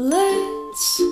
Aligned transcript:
Let's 0.00 1.02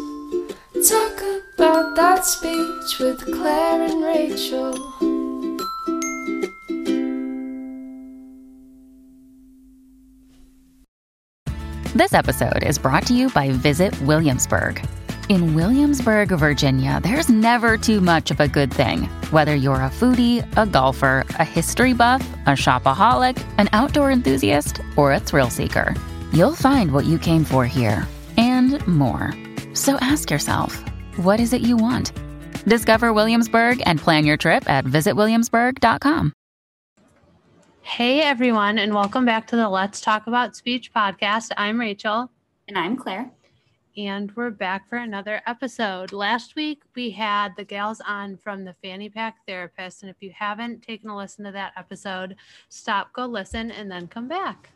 talk 0.88 1.20
about 1.56 1.96
that 1.96 2.24
speech 2.24 3.00
with 3.00 3.18
Claire 3.34 3.82
and 3.82 4.00
Rachel. 4.00 4.74
This 11.96 12.14
episode 12.14 12.62
is 12.62 12.78
brought 12.78 13.04
to 13.08 13.12
you 13.12 13.28
by 13.30 13.50
Visit 13.50 14.00
Williamsburg. 14.02 14.86
In 15.28 15.56
Williamsburg, 15.56 16.28
Virginia, 16.28 17.00
there's 17.02 17.28
never 17.28 17.76
too 17.76 18.00
much 18.00 18.30
of 18.30 18.38
a 18.38 18.46
good 18.46 18.72
thing. 18.72 19.06
Whether 19.32 19.56
you're 19.56 19.82
a 19.82 19.90
foodie, 19.90 20.46
a 20.56 20.64
golfer, 20.64 21.24
a 21.40 21.44
history 21.44 21.92
buff, 21.92 22.24
a 22.46 22.50
shopaholic, 22.50 23.44
an 23.58 23.68
outdoor 23.72 24.12
enthusiast, 24.12 24.80
or 24.96 25.12
a 25.12 25.18
thrill 25.18 25.50
seeker, 25.50 25.92
you'll 26.32 26.54
find 26.54 26.92
what 26.92 27.04
you 27.04 27.18
came 27.18 27.42
for 27.42 27.66
here 27.66 28.06
and 28.74 28.86
more. 28.88 29.32
So 29.74 29.96
ask 29.98 30.30
yourself, 30.30 30.82
what 31.16 31.40
is 31.40 31.52
it 31.52 31.62
you 31.62 31.76
want? 31.76 32.12
Discover 32.66 33.12
Williamsburg 33.12 33.82
and 33.86 34.00
plan 34.00 34.24
your 34.24 34.36
trip 34.36 34.68
at 34.68 34.84
visitwilliamsburg.com. 34.84 36.32
Hey 37.82 38.20
everyone, 38.20 38.78
and 38.78 38.92
welcome 38.92 39.24
back 39.24 39.46
to 39.46 39.56
the 39.56 39.68
Let's 39.68 40.00
Talk 40.00 40.26
About 40.26 40.56
Speech 40.56 40.92
podcast. 40.92 41.52
I'm 41.56 41.78
Rachel. 41.78 42.30
And 42.66 42.76
I'm 42.76 42.96
Claire. 42.96 43.30
And 43.96 44.34
we're 44.34 44.50
back 44.50 44.88
for 44.88 44.98
another 44.98 45.40
episode. 45.46 46.12
Last 46.12 46.56
week 46.56 46.82
we 46.96 47.10
had 47.10 47.54
the 47.56 47.64
gals 47.64 48.02
on 48.06 48.36
from 48.36 48.64
the 48.64 48.74
Fanny 48.82 49.08
Pack 49.08 49.36
Therapist. 49.46 50.02
And 50.02 50.10
if 50.10 50.16
you 50.20 50.32
haven't 50.36 50.82
taken 50.82 51.08
a 51.08 51.16
listen 51.16 51.44
to 51.44 51.52
that 51.52 51.74
episode, 51.76 52.36
stop, 52.68 53.12
go 53.12 53.24
listen, 53.24 53.70
and 53.70 53.90
then 53.90 54.08
come 54.08 54.26
back. 54.26 54.70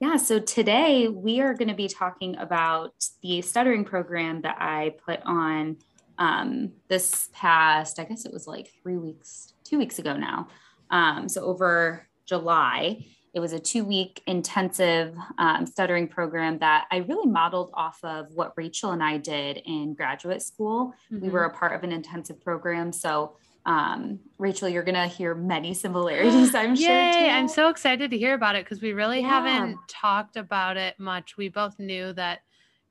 Yeah, 0.00 0.16
so 0.16 0.38
today 0.38 1.08
we 1.08 1.40
are 1.40 1.54
going 1.54 1.68
to 1.68 1.74
be 1.74 1.88
talking 1.88 2.36
about 2.36 2.92
the 3.20 3.42
stuttering 3.42 3.84
program 3.84 4.42
that 4.42 4.56
I 4.60 4.94
put 5.04 5.20
on 5.24 5.78
um, 6.18 6.72
this 6.88 7.30
past, 7.32 7.98
I 7.98 8.04
guess 8.04 8.24
it 8.24 8.32
was 8.32 8.46
like 8.46 8.70
three 8.80 8.96
weeks, 8.96 9.54
two 9.64 9.76
weeks 9.76 9.98
ago 9.98 10.16
now. 10.16 10.48
Um, 10.90 11.28
so 11.28 11.42
over 11.42 12.06
July, 12.26 13.06
it 13.34 13.40
was 13.40 13.52
a 13.52 13.58
two 13.58 13.84
week 13.84 14.22
intensive 14.28 15.16
um, 15.36 15.66
stuttering 15.66 16.06
program 16.06 16.58
that 16.58 16.86
I 16.92 16.98
really 16.98 17.28
modeled 17.28 17.70
off 17.74 17.98
of 18.04 18.32
what 18.32 18.52
Rachel 18.56 18.92
and 18.92 19.02
I 19.02 19.16
did 19.16 19.62
in 19.66 19.94
graduate 19.94 20.42
school. 20.42 20.94
Mm-hmm. 21.12 21.24
We 21.24 21.28
were 21.28 21.44
a 21.44 21.52
part 21.52 21.72
of 21.72 21.82
an 21.82 21.90
intensive 21.90 22.40
program. 22.40 22.92
So 22.92 23.36
um, 23.68 24.20
Rachel, 24.38 24.66
you're 24.66 24.82
going 24.82 24.94
to 24.94 25.06
hear 25.06 25.34
many 25.34 25.74
similarities, 25.74 26.54
I'm 26.54 26.74
Yay, 26.74 26.86
sure. 26.86 26.90
Yay, 26.90 27.28
I'm 27.28 27.48
so 27.48 27.68
excited 27.68 28.10
to 28.10 28.18
hear 28.18 28.32
about 28.32 28.56
it 28.56 28.64
because 28.64 28.80
we 28.80 28.94
really 28.94 29.20
yeah. 29.20 29.28
haven't 29.28 29.76
talked 29.88 30.36
about 30.36 30.78
it 30.78 30.98
much. 30.98 31.36
We 31.36 31.50
both 31.50 31.78
knew 31.78 32.14
that, 32.14 32.40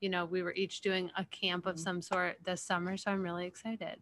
you 0.01 0.09
know, 0.09 0.25
we 0.25 0.43
were 0.43 0.53
each 0.53 0.81
doing 0.81 1.09
a 1.17 1.25
camp 1.25 1.65
of 1.65 1.75
mm-hmm. 1.75 1.83
some 1.83 2.01
sort 2.03 2.37
this 2.45 2.61
summer. 2.61 2.95
So 2.95 3.09
I'm 3.09 3.23
really 3.23 3.47
excited 3.47 3.97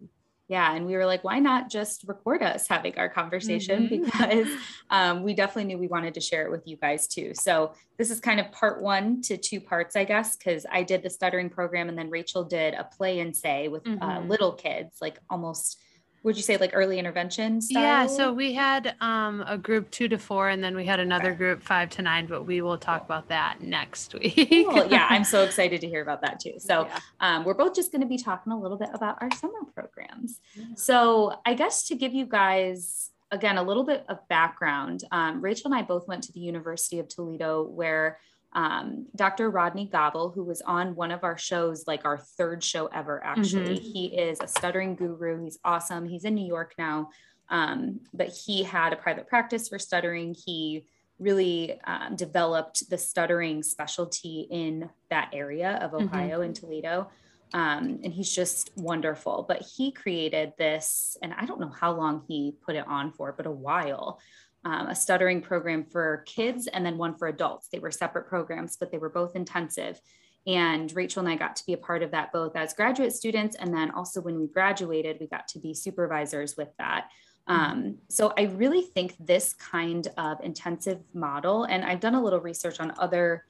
yeah 0.48 0.76
and 0.76 0.86
we 0.86 0.96
were 0.96 1.08
like 1.08 1.24
why 1.24 1.40
not 1.40 1.72
just 1.72 2.04
record 2.08 2.44
us 2.44 2.68
having 2.68 2.96
our 2.98 3.10
conversation 3.10 3.88
mm-hmm. 3.88 4.04
because 4.06 4.48
um, 4.92 5.24
we 5.24 5.34
definitely 5.34 5.64
knew 5.64 5.78
we 5.78 5.88
wanted 5.88 6.14
to 6.14 6.22
share 6.22 6.46
it 6.46 6.52
with 6.52 6.62
you 6.68 6.78
guys 6.78 7.08
too 7.08 7.32
so 7.34 7.74
this 7.98 8.12
is 8.12 8.20
kind 8.20 8.40
of 8.40 8.52
part 8.52 8.82
one 8.82 9.22
to 9.22 9.38
two 9.38 9.60
parts 9.60 9.96
i 9.96 10.04
guess 10.04 10.36
because 10.36 10.66
i 10.72 10.84
did 10.84 11.02
the 11.02 11.10
stuttering 11.10 11.50
program 11.50 11.90
and 11.90 11.98
then 11.98 12.12
rachel 12.12 12.44
did 12.44 12.74
a 12.76 12.84
play 12.84 13.22
and 13.22 13.36
say 13.36 13.68
with 13.68 13.88
uh, 13.88 13.90
mm-hmm. 13.90 14.04
uh, 14.04 14.20
little 14.22 14.52
kids 14.52 14.98
like 15.02 15.18
almost 15.32 15.80
would 16.26 16.36
you 16.36 16.42
say 16.42 16.58
like 16.58 16.72
early 16.74 16.98
intervention 16.98 17.62
style? 17.62 17.84
Yeah, 17.84 18.08
so 18.08 18.34
we 18.34 18.52
had 18.54 18.96
um, 19.00 19.44
a 19.48 19.60
group 19.60 19.92
two 19.92 20.08
to 20.08 20.18
four, 20.18 20.50
and 20.50 20.64
then 20.64 20.76
we 20.76 20.84
had 20.84 21.00
another 21.00 21.30
okay. 21.30 21.38
group 21.38 21.62
five 21.62 21.92
to 21.92 22.02
nine, 22.02 22.26
but 22.26 22.48
we 22.48 22.64
will 22.64 22.80
talk 22.80 23.06
about 23.06 23.30
that 23.30 23.62
next 23.62 24.16
week. 24.16 24.50
cool. 24.68 24.88
Yeah, 24.88 25.06
I'm 25.08 25.24
so 25.24 25.44
excited 25.46 25.82
to 25.82 25.88
hear 25.88 26.02
about 26.02 26.22
that 26.22 26.40
too. 26.40 26.56
So 26.58 26.88
yeah. 26.88 27.00
um, 27.20 27.46
we're 27.46 27.54
both 27.54 27.76
just 27.76 27.92
going 27.92 28.02
to 28.02 28.08
be 28.08 28.18
talking 28.18 28.52
a 28.52 28.60
little 28.60 28.78
bit 28.78 28.90
about 28.92 29.22
our 29.22 29.30
summer 29.36 29.60
programs. 29.76 30.42
Yeah. 30.56 30.66
So 30.76 31.40
I 31.46 31.54
guess 31.54 31.88
to 31.90 31.96
give 31.96 32.14
you 32.14 32.26
guys 32.26 33.12
again 33.30 33.60
a 33.60 33.64
little 33.64 33.84
bit 33.84 34.04
of 34.10 34.28
background, 34.28 35.04
um, 35.12 35.42
Rachel 35.42 35.72
and 35.72 35.76
I 35.76 35.84
both 35.84 36.08
went 36.08 36.24
to 36.24 36.34
the 36.34 36.40
University 36.40 36.98
of 36.98 37.08
Toledo 37.08 37.62
where 37.62 38.18
um, 38.56 39.06
Dr. 39.16 39.50
Rodney 39.50 39.86
Gabel, 39.86 40.32
who 40.34 40.44
was 40.44 40.62
on 40.62 40.96
one 40.96 41.12
of 41.12 41.26
our 41.26 41.38
shows, 41.38 41.84
like 41.88 42.06
our 42.06 42.18
third 42.18 42.64
show 42.64 42.88
ever, 42.88 43.22
actually. 43.24 43.76
Mm-hmm. 43.76 43.92
He 43.92 44.06
is 44.18 44.40
a 44.42 44.48
stuttering 44.48 44.96
guru. 44.96 45.44
He's 45.44 45.60
awesome. 45.66 46.08
He's 46.08 46.24
in 46.24 46.36
New 46.36 46.48
York 46.48 46.74
now, 46.78 47.10
um, 47.50 48.00
but 48.14 48.30
he 48.30 48.64
had 48.64 48.94
a 48.94 48.96
private 48.96 49.28
practice 49.28 49.68
for 49.68 49.78
stuttering. 49.78 50.34
He 50.34 50.88
really 51.20 51.80
um, 51.84 52.16
developed 52.16 52.90
the 52.90 52.98
stuttering 52.98 53.62
specialty 53.62 54.48
in 54.50 54.90
that 55.10 55.32
area 55.34 55.78
of 55.82 55.92
mm-hmm. 55.92 56.06
Ohio 56.06 56.36
mm-hmm. 56.36 56.44
in 56.44 56.54
Toledo. 56.54 57.10
Um, 57.54 58.00
and 58.04 58.14
he's 58.14 58.34
just 58.34 58.72
wonderful. 58.78 59.46
But 59.48 59.62
he 59.62 59.92
created 59.92 60.54
this, 60.58 61.18
and 61.22 61.34
I 61.34 61.46
don't 61.46 61.60
know 61.60 61.70
how 61.78 61.92
long 61.92 62.24
he 62.28 62.56
put 62.66 62.76
it 62.76 62.88
on 62.88 63.12
for, 63.12 63.34
but 63.34 63.46
a 63.46 63.52
while 63.52 64.20
um, 64.66 64.88
a 64.88 64.96
stuttering 64.96 65.42
program 65.42 65.86
for 65.86 66.24
kids 66.26 66.68
and 66.68 66.86
then 66.86 66.98
one 66.98 67.16
for 67.16 67.28
adults. 67.28 67.70
They 67.72 67.80
were 67.80 67.92
separate 67.92 68.28
programs, 68.28 68.76
but 68.78 68.92
they 68.92 68.98
were 68.98 69.10
both 69.10 69.36
intensive. 69.36 70.02
And 70.48 70.94
Rachel 70.96 71.22
and 71.22 71.30
I 71.30 71.36
got 71.36 71.56
to 71.56 71.66
be 71.66 71.74
a 71.74 71.78
part 71.78 72.04
of 72.04 72.12
that 72.12 72.34
both 72.34 72.56
as 72.56 72.74
graduate 72.74 73.14
students 73.14 73.56
and 73.56 73.74
then 73.74 73.92
also 73.92 74.22
when 74.22 74.40
we 74.40 74.48
graduated, 74.48 75.18
we 75.20 75.28
got 75.28 75.48
to 75.50 75.60
be 75.60 75.74
supervisors 75.74 76.56
with 76.58 76.70
that. 76.78 77.10
Um, 77.48 78.00
so 78.10 78.34
I 78.38 78.44
really 78.44 78.82
think 78.82 79.16
this 79.20 79.54
kind 79.54 80.08
of 80.18 80.44
intensive 80.44 81.00
model, 81.14 81.66
and 81.66 81.86
I've 81.86 82.00
done 82.00 82.16
a 82.16 82.24
little 82.24 82.40
research 82.40 82.80
on 82.80 82.92
other 82.98 83.46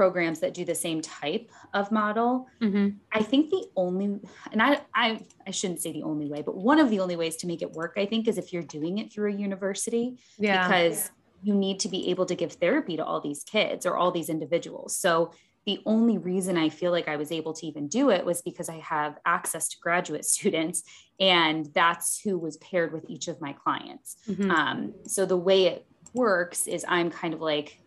programs 0.00 0.40
that 0.40 0.54
do 0.54 0.64
the 0.64 0.74
same 0.74 1.02
type 1.02 1.50
of 1.74 1.92
model. 1.92 2.48
Mm-hmm. 2.62 2.96
I 3.12 3.22
think 3.22 3.50
the 3.50 3.66
only, 3.76 4.18
and 4.50 4.62
I, 4.62 4.80
I, 4.94 5.20
I 5.46 5.50
shouldn't 5.50 5.82
say 5.82 5.92
the 5.92 6.04
only 6.04 6.26
way, 6.26 6.40
but 6.40 6.56
one 6.56 6.78
of 6.78 6.88
the 6.88 7.00
only 7.00 7.16
ways 7.16 7.36
to 7.36 7.46
make 7.46 7.60
it 7.60 7.70
work, 7.72 7.98
I 7.98 8.06
think, 8.06 8.26
is 8.26 8.38
if 8.38 8.50
you're 8.50 8.62
doing 8.62 8.96
it 8.96 9.12
through 9.12 9.34
a 9.34 9.36
university, 9.36 10.16
yeah. 10.38 10.66
because 10.66 11.10
you 11.42 11.52
need 11.52 11.80
to 11.80 11.90
be 11.90 12.08
able 12.08 12.24
to 12.24 12.34
give 12.34 12.52
therapy 12.54 12.96
to 12.96 13.04
all 13.04 13.20
these 13.20 13.44
kids 13.44 13.84
or 13.84 13.98
all 13.98 14.10
these 14.10 14.30
individuals. 14.30 14.96
So 14.96 15.32
the 15.66 15.80
only 15.84 16.16
reason 16.16 16.56
I 16.56 16.70
feel 16.70 16.92
like 16.92 17.06
I 17.06 17.16
was 17.16 17.30
able 17.30 17.52
to 17.52 17.66
even 17.66 17.86
do 17.86 18.08
it 18.08 18.24
was 18.24 18.40
because 18.40 18.70
I 18.70 18.78
have 18.78 19.18
access 19.26 19.68
to 19.68 19.76
graduate 19.82 20.24
students, 20.36 20.82
and 21.20 21.68
that's 21.74 22.18
who 22.18 22.38
was 22.38 22.56
paired 22.56 22.94
with 22.94 23.04
each 23.10 23.28
of 23.28 23.38
my 23.42 23.52
clients. 23.52 24.16
Mm-hmm. 24.26 24.50
Um, 24.50 24.94
so 25.04 25.26
the 25.26 25.36
way 25.36 25.66
it 25.66 25.84
works 26.14 26.66
is 26.66 26.86
I'm 26.88 27.10
kind 27.10 27.34
of 27.34 27.42
like 27.42 27.79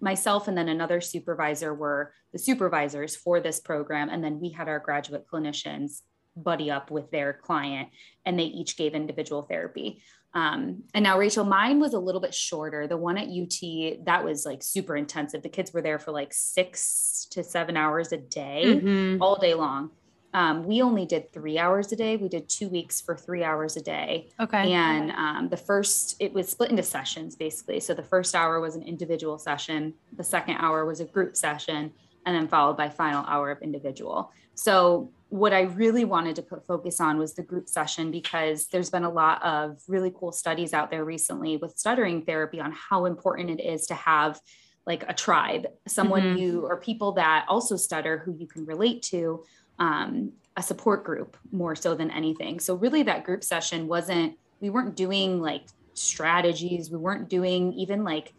myself 0.00 0.48
and 0.48 0.56
then 0.56 0.68
another 0.68 1.00
supervisor 1.00 1.74
were 1.74 2.12
the 2.32 2.38
supervisors 2.38 3.16
for 3.16 3.40
this 3.40 3.60
program. 3.60 4.08
And 4.08 4.22
then 4.22 4.40
we 4.40 4.50
had 4.50 4.68
our 4.68 4.78
graduate 4.78 5.26
clinicians 5.32 6.02
buddy 6.36 6.70
up 6.70 6.90
with 6.90 7.10
their 7.10 7.32
client 7.32 7.88
and 8.24 8.38
they 8.38 8.44
each 8.44 8.76
gave 8.76 8.94
individual 8.94 9.42
therapy. 9.42 10.02
Um, 10.34 10.84
and 10.94 11.02
now, 11.02 11.18
Rachel, 11.18 11.44
mine 11.44 11.80
was 11.80 11.94
a 11.94 11.98
little 11.98 12.20
bit 12.20 12.34
shorter. 12.34 12.86
The 12.86 12.96
one 12.96 13.16
at 13.16 13.28
UT, 13.28 14.04
that 14.04 14.24
was 14.24 14.44
like 14.44 14.62
super 14.62 14.94
intensive. 14.94 15.42
The 15.42 15.48
kids 15.48 15.72
were 15.72 15.82
there 15.82 15.98
for 15.98 16.12
like 16.12 16.32
six 16.32 17.26
to 17.30 17.42
seven 17.42 17.76
hours 17.76 18.12
a 18.12 18.18
day, 18.18 18.62
mm-hmm. 18.66 19.22
all 19.22 19.36
day 19.36 19.54
long. 19.54 19.90
Um, 20.38 20.66
we 20.66 20.80
only 20.82 21.04
did 21.04 21.32
three 21.32 21.58
hours 21.58 21.90
a 21.90 21.96
day. 21.96 22.16
We 22.16 22.28
did 22.28 22.48
two 22.48 22.68
weeks 22.68 23.00
for 23.00 23.16
three 23.16 23.42
hours 23.42 23.76
a 23.76 23.80
day. 23.80 24.28
Okay. 24.38 24.72
And 24.72 25.10
um, 25.10 25.48
the 25.48 25.56
first, 25.56 26.14
it 26.20 26.32
was 26.32 26.48
split 26.48 26.70
into 26.70 26.84
sessions 26.84 27.34
basically. 27.34 27.80
So 27.80 27.92
the 27.92 28.04
first 28.04 28.36
hour 28.36 28.60
was 28.60 28.76
an 28.76 28.84
individual 28.84 29.36
session, 29.40 29.94
the 30.16 30.22
second 30.22 30.58
hour 30.58 30.86
was 30.86 31.00
a 31.00 31.06
group 31.06 31.36
session, 31.36 31.92
and 32.24 32.36
then 32.36 32.46
followed 32.46 32.76
by 32.76 32.88
final 32.88 33.24
hour 33.26 33.50
of 33.50 33.60
individual. 33.62 34.30
So 34.54 35.10
what 35.28 35.52
I 35.52 35.62
really 35.62 36.04
wanted 36.04 36.36
to 36.36 36.42
put 36.42 36.64
focus 36.68 37.00
on 37.00 37.18
was 37.18 37.34
the 37.34 37.42
group 37.42 37.68
session 37.68 38.12
because 38.12 38.68
there's 38.68 38.90
been 38.90 39.02
a 39.02 39.10
lot 39.10 39.42
of 39.42 39.82
really 39.88 40.12
cool 40.16 40.30
studies 40.30 40.72
out 40.72 40.88
there 40.88 41.04
recently 41.04 41.56
with 41.56 41.76
stuttering 41.76 42.22
therapy 42.22 42.60
on 42.60 42.70
how 42.70 43.06
important 43.06 43.58
it 43.58 43.64
is 43.64 43.88
to 43.88 43.94
have 43.94 44.40
like 44.88 45.04
a 45.06 45.14
tribe, 45.14 45.66
someone 45.86 46.22
mm-hmm. 46.22 46.38
you 46.38 46.66
or 46.66 46.78
people 46.78 47.12
that 47.12 47.44
also 47.46 47.76
stutter 47.76 48.18
who 48.18 48.34
you 48.36 48.46
can 48.48 48.64
relate 48.64 49.02
to 49.02 49.44
um, 49.78 50.32
a 50.56 50.62
support 50.62 51.04
group 51.04 51.36
more 51.52 51.76
so 51.76 51.94
than 51.94 52.10
anything. 52.10 52.58
So 52.58 52.74
really 52.74 53.04
that 53.04 53.22
group 53.22 53.44
session 53.44 53.86
wasn't, 53.86 54.36
we 54.60 54.70
weren't 54.70 54.96
doing 54.96 55.40
like 55.40 55.66
strategies. 55.92 56.90
We 56.90 56.96
weren't 56.96 57.28
doing 57.28 57.74
even 57.74 58.02
like 58.02 58.32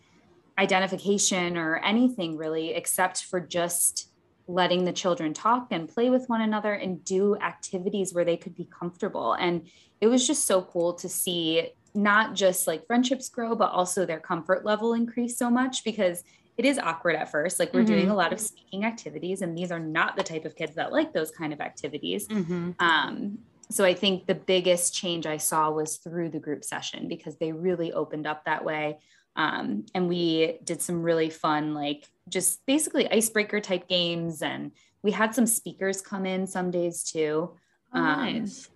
identification 0.58 1.56
or 1.56 1.78
anything 1.78 2.36
really, 2.36 2.74
except 2.74 3.26
for 3.26 3.40
just 3.40 4.10
letting 4.48 4.84
the 4.84 4.92
children 4.92 5.34
talk 5.34 5.68
and 5.70 5.88
play 5.88 6.10
with 6.10 6.28
one 6.28 6.42
another 6.42 6.74
and 6.74 7.06
do 7.06 7.38
activities 7.38 8.12
where 8.14 8.26
they 8.26 8.36
could 8.36 8.56
be 8.56 8.68
comfortable. 8.78 9.34
And 9.34 9.68
it 10.02 10.08
was 10.08 10.26
just 10.26 10.46
so 10.48 10.64
cool 10.64 10.94
to 10.96 11.08
see 11.08 11.70
not 11.94 12.36
just 12.36 12.68
like 12.68 12.86
friendships 12.88 13.30
grow, 13.30 13.56
but 13.56 13.72
also 13.72 14.06
their 14.06 14.20
comfort 14.20 14.66
level 14.66 14.94
increase 14.94 15.38
so 15.38 15.50
much 15.50 15.84
because 15.84 16.24
it 16.60 16.66
is 16.66 16.78
awkward 16.78 17.16
at 17.16 17.32
first. 17.32 17.58
Like 17.58 17.74
we're 17.74 17.86
mm-hmm. 17.86 17.94
doing 17.94 18.10
a 18.10 18.16
lot 18.16 18.34
of 18.34 18.40
speaking 18.42 18.84
activities, 18.84 19.42
and 19.42 19.58
these 19.58 19.72
are 19.72 19.80
not 19.80 20.18
the 20.18 20.24
type 20.24 20.44
of 20.44 20.58
kids 20.58 20.76
that 20.76 20.92
like 20.92 21.14
those 21.14 21.32
kind 21.32 21.54
of 21.54 21.62
activities. 21.62 22.28
Mm-hmm. 22.28 22.72
Um, 22.80 23.38
so 23.72 23.86
I 23.86 23.94
think 23.94 24.28
the 24.28 24.36
biggest 24.36 24.94
change 24.94 25.26
I 25.26 25.38
saw 25.38 25.72
was 25.72 25.98
through 25.98 26.32
the 26.32 26.40
group 26.40 26.66
session 26.66 27.08
because 27.08 27.38
they 27.38 27.54
really 27.54 27.94
opened 27.94 28.28
up 28.28 28.44
that 28.44 28.66
way. 28.66 28.98
Um, 29.38 29.86
and 29.96 30.10
we 30.10 30.58
did 30.66 30.82
some 30.82 31.02
really 31.02 31.30
fun, 31.30 31.74
like 31.74 32.06
just 32.28 32.66
basically 32.66 33.10
icebreaker 33.10 33.62
type 33.62 33.88
games 33.88 34.42
and 34.42 34.72
we 35.02 35.12
had 35.12 35.34
some 35.34 35.48
speakers 35.48 36.02
come 36.02 36.26
in 36.26 36.46
some 36.46 36.72
days 36.72 37.04
too. 37.04 37.56
Oh, 37.94 38.02
nice. 38.02 38.68
Um, 38.68 38.74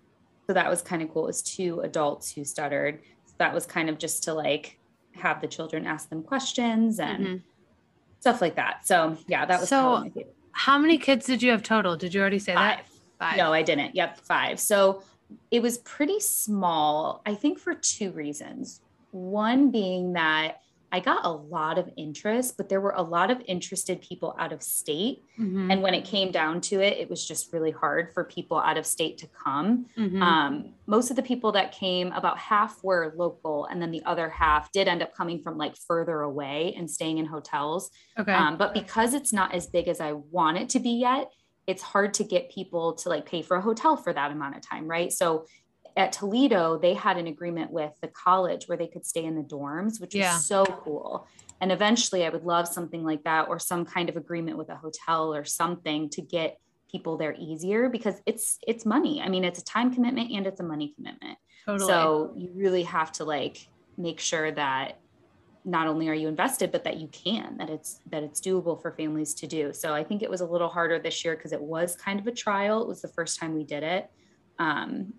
so 0.47 0.53
that 0.53 0.69
was 0.69 0.81
kind 0.81 1.01
of 1.01 1.11
cool. 1.11 1.23
It 1.23 1.27
was 1.27 1.41
two 1.41 1.81
adults 1.81 2.31
who 2.31 2.45
stuttered. 2.45 3.01
So 3.25 3.33
that 3.39 3.53
was 3.53 3.65
kind 3.65 3.89
of 3.89 3.97
just 3.97 4.23
to 4.23 4.33
like 4.33 4.79
have 5.15 5.41
the 5.41 5.47
children 5.47 5.85
ask 5.85 6.07
them 6.07 6.23
questions 6.23 7.01
and 7.01 7.25
Mhm. 7.25 7.41
Stuff 8.23 8.39
like 8.39 8.55
that. 8.55 8.87
So 8.87 9.17
yeah, 9.27 9.45
that 9.45 9.59
was 9.59 9.67
So. 9.67 10.09
How 10.53 10.77
many 10.77 10.97
kids 10.97 11.25
did 11.25 11.43
you 11.43 11.51
have 11.51 11.61
total? 11.61 11.97
Did 11.97 12.13
you 12.13 12.21
already 12.21 12.39
say 12.39 12.53
that? 12.53 12.85
Five. 13.19 13.37
No, 13.37 13.51
I 13.51 13.63
didn't. 13.63 13.95
Yep, 13.95 14.19
five. 14.19 14.59
So 14.59 15.03
it 15.51 15.61
was 15.61 15.79
pretty 15.79 16.21
small, 16.21 17.21
I 17.25 17.35
think 17.35 17.59
for 17.59 17.73
two 17.73 18.11
reasons. 18.11 18.79
One 19.11 19.71
being 19.71 20.13
that 20.13 20.61
I 20.93 20.99
got 20.99 21.25
a 21.25 21.29
lot 21.31 21.79
of 21.79 21.89
interest, 21.97 22.55
but 22.55 22.69
there 22.69 22.79
were 22.79 22.93
a 22.95 23.01
lot 23.01 23.31
of 23.31 23.41
interested 23.47 23.99
people 23.99 24.35
out 24.37 24.53
of 24.53 24.61
state. 24.61 25.23
Mhm. 25.39 25.71
And 25.71 25.81
when 25.81 25.95
it 25.95 26.05
came 26.05 26.31
down 26.31 26.61
to 26.61 26.79
it, 26.81 26.99
it 26.99 27.09
was 27.09 27.27
just 27.27 27.51
really 27.51 27.71
hard 27.71 28.13
for 28.13 28.23
people 28.23 28.57
out 28.59 28.77
of 28.77 28.85
state 28.85 29.17
to 29.17 29.27
come. 29.27 29.87
Mhm. 29.97 30.21
Um, 30.21 30.75
most 30.85 31.09
of 31.09 31.15
the 31.15 31.23
people 31.23 31.51
that 31.53 31.71
came, 31.71 32.11
about 32.11 32.37
half 32.37 32.83
were 32.83 33.11
local, 33.17 33.65
and 33.65 33.81
then 33.81 33.89
the 33.89 34.03
other 34.05 34.29
half 34.29 34.71
did 34.71 34.87
end 34.87 35.01
up 35.01 35.15
coming 35.15 35.41
from 35.41 35.57
like 35.57 35.75
further 35.75 36.21
away 36.21 36.75
and 36.77 36.89
staying 36.89 37.17
in 37.17 37.25
hotels. 37.25 37.89
okay. 38.19 38.31
Um, 38.31 38.57
but 38.57 38.75
because 38.75 39.15
it's 39.15 39.33
not 39.33 39.51
as 39.55 39.65
big 39.65 39.87
as 39.87 39.99
I 39.99 40.13
want 40.13 40.57
it 40.59 40.69
to 40.69 40.79
be 40.79 40.91
yet, 40.91 41.31
it's 41.65 41.81
hard 41.81 42.13
to 42.13 42.23
get 42.23 42.51
people 42.51 42.93
to 42.93 43.09
like 43.09 43.25
pay 43.25 43.41
for 43.41 43.57
a 43.57 43.61
hotel 43.61 43.95
for 43.97 44.13
that 44.13 44.31
amount 44.31 44.55
of 44.57 44.61
time, 44.61 44.85
right? 44.87 45.11
So 45.11 45.45
at 45.95 46.11
Toledo, 46.11 46.77
they 46.77 46.93
had 46.93 47.17
an 47.17 47.27
agreement 47.27 47.71
with 47.71 47.91
the 48.01 48.07
college 48.07 48.67
where 48.67 48.77
they 48.77 48.87
could 48.87 49.05
stay 49.05 49.23
in 49.23 49.35
the 49.35 49.43
dorms, 49.43 50.01
which 50.01 50.15
Yeah. 50.15 50.33
was 50.35 50.45
so 50.45 50.65
cool. 50.65 51.27
And 51.61 51.71
eventually, 51.71 52.25
I 52.25 52.29
would 52.29 52.43
love 52.43 52.67
something 52.67 53.03
like 53.03 53.23
that 53.23 53.47
or 53.47 53.59
some 53.59 53.85
kind 53.85 54.09
of 54.09 54.17
agreement 54.17 54.57
with 54.57 54.69
a 54.69 54.75
hotel 54.75 55.33
or 55.33 55.45
something 55.45 56.09
to 56.09 56.21
get 56.21 56.57
people 56.91 57.17
there 57.17 57.35
easier 57.37 57.89
because 57.89 58.21
it's 58.25 58.57
it's 58.67 58.85
money. 58.85 59.21
I 59.21 59.29
mean, 59.29 59.43
it's 59.43 59.59
a 59.59 59.63
time 59.65 59.93
commitment 59.93 60.31
and 60.31 60.45
it's 60.45 60.59
a 60.59 60.63
money 60.63 60.93
commitment. 60.95 61.37
totally. 61.65 61.87
So 61.87 62.33
you 62.35 62.51
really 62.55 62.83
have 62.83 63.11
to 63.13 63.23
like 63.25 63.57
make 63.97 64.19
sure 64.19 64.51
that 64.51 64.99
not 65.65 65.87
only 65.87 66.09
are 66.09 66.13
you 66.13 66.27
invested, 66.27 66.71
but 66.71 66.83
that 66.83 66.97
you 66.97 67.07
can, 67.07 67.57
that 67.57 67.69
it's 67.69 68.01
that 68.11 68.23
it's 68.23 68.41
doable 68.41 68.81
for 68.81 68.91
families 68.91 69.33
to 69.35 69.47
do. 69.47 69.73
So 69.73 69.93
I 69.93 70.03
think 70.03 70.21
it 70.21 70.29
was 70.29 70.41
a 70.41 70.45
little 70.45 70.67
harder 70.67 70.99
this 70.99 71.23
year 71.23 71.35
because 71.35 71.53
it 71.53 71.61
was 71.61 71.95
kind 71.95 72.19
of 72.19 72.27
a 72.27 72.31
trial. 72.31 72.81
It 72.81 72.87
was 72.87 73.01
the 73.01 73.07
first 73.07 73.39
time 73.39 73.55
we 73.55 73.63
did 73.63 73.83
it. 73.83 74.07
Um, 74.59 75.13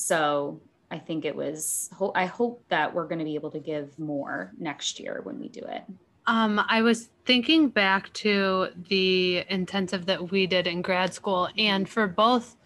so 0.00 0.60
I 0.90 0.98
think 0.98 1.24
it 1.24 1.36
was. 1.36 1.90
I 2.14 2.26
hope 2.26 2.64
that 2.68 2.92
we're 2.92 3.06
going 3.06 3.18
to 3.18 3.24
be 3.24 3.34
able 3.34 3.50
to 3.52 3.60
give 3.60 3.96
more 3.98 4.52
next 4.58 4.98
year 4.98 5.20
when 5.22 5.38
we 5.38 5.48
do 5.48 5.60
it. 5.60 5.82
Um, 6.26 6.60
I 6.68 6.82
was 6.82 7.10
thinking 7.24 7.68
back 7.68 8.12
to 8.14 8.68
the 8.88 9.44
intensive 9.48 10.06
that 10.06 10.30
we 10.30 10.46
did 10.46 10.66
in 10.66 10.82
grad 10.82 11.14
school, 11.14 11.48
and 11.56 11.88
for 11.88 12.06
both 12.06 12.56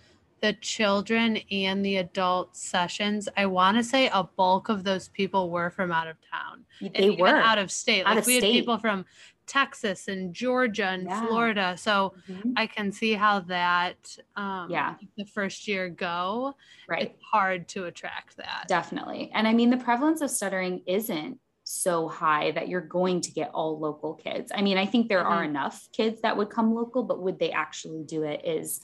the 0.40 0.52
children 0.54 1.38
and 1.50 1.84
the 1.84 1.96
adult 1.96 2.54
sessions, 2.56 3.28
I 3.36 3.46
want 3.46 3.78
to 3.78 3.84
say 3.84 4.08
a 4.08 4.24
bulk 4.24 4.68
of 4.68 4.84
those 4.84 5.08
people 5.08 5.50
were 5.50 5.70
from 5.70 5.90
out 5.90 6.06
of 6.06 6.16
town. 6.30 6.64
They 6.94 7.10
were 7.10 7.28
out 7.28 7.58
of 7.58 7.70
state. 7.70 8.02
Out 8.02 8.16
Like 8.16 8.18
of 8.18 8.26
we 8.26 8.34
had 8.34 8.42
people 8.42 8.78
from 8.78 9.06
Texas 9.46 10.08
and 10.08 10.34
Georgia 10.34 10.86
and 10.86 11.04
Yeah. 11.04 11.26
Florida. 11.26 11.76
So 11.76 12.14
Mhm. 12.28 12.52
I 12.56 12.66
can 12.66 12.92
see 12.92 13.12
how 13.14 13.40
that 13.40 14.16
um 14.36 14.70
Yeah. 14.70 14.94
the 15.16 15.24
first 15.26 15.68
year 15.68 15.88
go, 15.88 16.54
right. 16.88 17.02
it's 17.02 17.22
hard 17.22 17.68
to 17.68 17.84
attract 17.86 18.36
that. 18.36 18.66
Definitely. 18.68 19.30
And 19.34 19.46
I 19.46 19.52
mean, 19.52 19.70
the 19.70 19.76
prevalence 19.76 20.20
of 20.20 20.30
stuttering 20.30 20.82
isn't 20.86 21.38
so 21.66 22.08
high 22.08 22.50
that 22.52 22.68
you're 22.68 22.80
going 22.80 23.20
to 23.22 23.32
get 23.32 23.50
all 23.54 23.78
local 23.78 24.14
kids. 24.14 24.52
I 24.54 24.60
mean, 24.60 24.76
I 24.76 24.84
think 24.86 25.08
there 25.08 25.24
are 25.24 25.42
Mhm. 25.42 25.46
enough 25.48 25.88
kids 25.92 26.20
that 26.20 26.36
would 26.36 26.50
come 26.50 26.74
local, 26.74 27.02
but 27.02 27.22
would 27.22 27.38
they 27.38 27.50
actually 27.52 28.04
do 28.04 28.22
it 28.22 28.44
is 28.44 28.82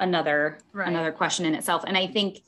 another 0.00 0.58
Right. 0.72 0.88
another 0.88 1.12
question 1.12 1.44
in 1.44 1.54
itself. 1.54 1.84
And 1.86 1.96
I 1.96 2.06
think, 2.06 2.40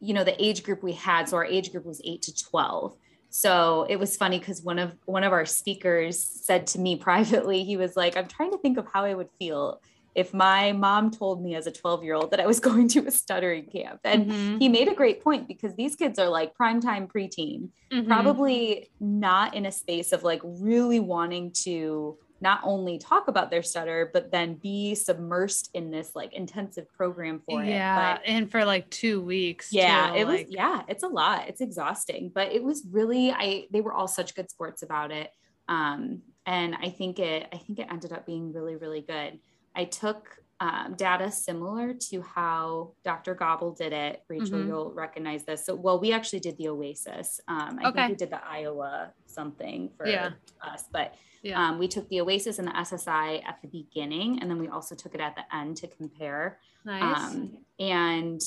you 0.00 0.12
know, 0.12 0.24
the 0.24 0.40
age 0.44 0.64
group 0.64 0.82
we 0.82 0.92
had, 0.92 1.28
so 1.28 1.36
our 1.36 1.44
age 1.44 1.70
group 1.70 1.84
was 1.86 2.00
8 2.04 2.22
to 2.22 2.34
12. 2.34 2.96
So 3.34 3.86
it 3.88 3.96
was 3.98 4.14
funny 4.14 4.38
because 4.38 4.62
one 4.62 4.78
of 4.78 4.94
one 5.06 5.24
of 5.24 5.32
our 5.32 5.46
speakers 5.46 6.22
said 6.22 6.66
to 6.68 6.78
me 6.78 6.96
privately, 7.08 7.64
he 7.64 7.76
was 7.78 7.96
like, 7.96 8.16
I'm 8.16 8.28
trying 8.28 8.50
to 8.52 8.58
think 8.58 8.76
of 8.78 8.86
how 8.92 9.04
I 9.04 9.14
would 9.14 9.30
feel 9.38 9.80
if 10.14 10.34
my 10.34 10.72
mom 10.72 11.10
told 11.10 11.42
me 11.42 11.54
as 11.54 11.66
a 11.66 11.72
12 11.72 12.04
year 12.04 12.14
old 12.14 12.30
that 12.32 12.40
I 12.40 12.46
was 12.46 12.60
going 12.68 12.88
to 12.88 13.06
a 13.06 13.10
stuttering 13.10 13.66
camp. 13.66 14.00
And 14.04 14.26
Mhm. 14.26 14.60
he 14.60 14.68
made 14.68 14.88
a 14.88 14.94
great 14.94 15.24
point 15.24 15.48
because 15.48 15.74
these 15.76 15.96
kids 15.96 16.18
are 16.18 16.28
like 16.28 16.52
primetime 16.60 17.08
preteen, 17.08 17.70
Mhm. 17.90 18.06
probably 18.06 18.90
not 19.00 19.54
in 19.54 19.64
a 19.64 19.72
space 19.72 20.12
of 20.12 20.22
like 20.22 20.42
really 20.44 21.00
wanting 21.00 21.52
to 21.64 22.18
not 22.42 22.60
only 22.64 22.98
talk 22.98 23.28
about 23.28 23.50
their 23.50 23.62
stutter, 23.62 24.10
but 24.12 24.32
then 24.32 24.54
be 24.54 24.94
submersed 24.94 25.70
in 25.74 25.90
this 25.90 26.14
like 26.14 26.34
intensive 26.34 26.92
program 26.92 27.40
for 27.48 27.62
yeah, 27.62 28.14
it. 28.14 28.14
But 28.16 28.28
and 28.28 28.50
for 28.50 28.64
like 28.64 28.90
two 28.90 29.20
weeks. 29.22 29.72
yeah, 29.72 30.10
too, 30.10 30.18
it 30.18 30.26
was 30.26 30.40
yeah, 30.48 30.82
it's 30.88 31.04
a 31.04 31.08
lot. 31.08 31.48
It's 31.48 31.60
exhausting, 31.60 32.32
but 32.34 32.52
it 32.52 32.62
was 32.62 32.84
really 32.90 33.30
I 33.30 33.66
they 33.70 33.80
were 33.80 33.92
all 33.92 34.08
such 34.08 34.34
good 34.34 34.50
sports 34.50 34.82
about 34.82 35.12
it. 35.12 35.30
Um, 35.68 36.22
and 36.44 36.74
I 36.82 36.90
think 36.90 37.20
it 37.20 37.46
I 37.52 37.58
think 37.58 37.78
it 37.78 37.86
ended 37.88 38.12
up 38.12 38.26
being 38.26 38.52
really, 38.52 38.74
really 38.74 39.02
good. 39.02 39.38
I 39.74 39.84
took 39.84 40.36
um, 40.62 40.94
data 40.94 41.28
similar 41.32 41.92
to 41.92 42.22
how 42.22 42.92
Dr. 43.04 43.34
Gabel 43.34 43.72
did 43.72 43.92
it. 43.92 44.22
Rachel, 44.28 44.60
Mhm. 44.60 44.66
you'll 44.68 44.92
recognize 44.92 45.44
this. 45.44 45.66
So, 45.66 45.74
well, 45.74 45.98
we 45.98 46.12
actually 46.12 46.38
did 46.38 46.56
the 46.56 46.68
OASES. 46.68 47.40
Um, 47.48 47.80
I 47.80 47.88
Okay. 47.88 47.92
think 48.06 48.10
we 48.10 48.14
did 48.14 48.30
the 48.30 48.46
Iowa 48.46 49.12
something 49.26 49.90
for 49.96 50.06
Yeah. 50.06 50.34
us, 50.62 50.84
but 50.92 51.16
Yeah. 51.42 51.60
um, 51.60 51.80
we 51.80 51.88
took 51.88 52.08
the 52.08 52.20
OASES 52.20 52.60
and 52.60 52.68
the 52.68 52.76
SSI 52.76 53.38
at 53.44 53.60
the 53.60 53.66
beginning, 53.66 54.38
and 54.40 54.48
then 54.48 54.58
we 54.58 54.68
also 54.68 54.94
took 54.94 55.16
it 55.16 55.20
at 55.20 55.34
the 55.34 55.52
end 55.54 55.78
to 55.78 55.88
compare. 55.88 56.60
nice. 56.84 57.34
Um, 57.34 57.64
and 57.78 58.40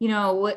you 0.00 0.08
know, 0.08 0.52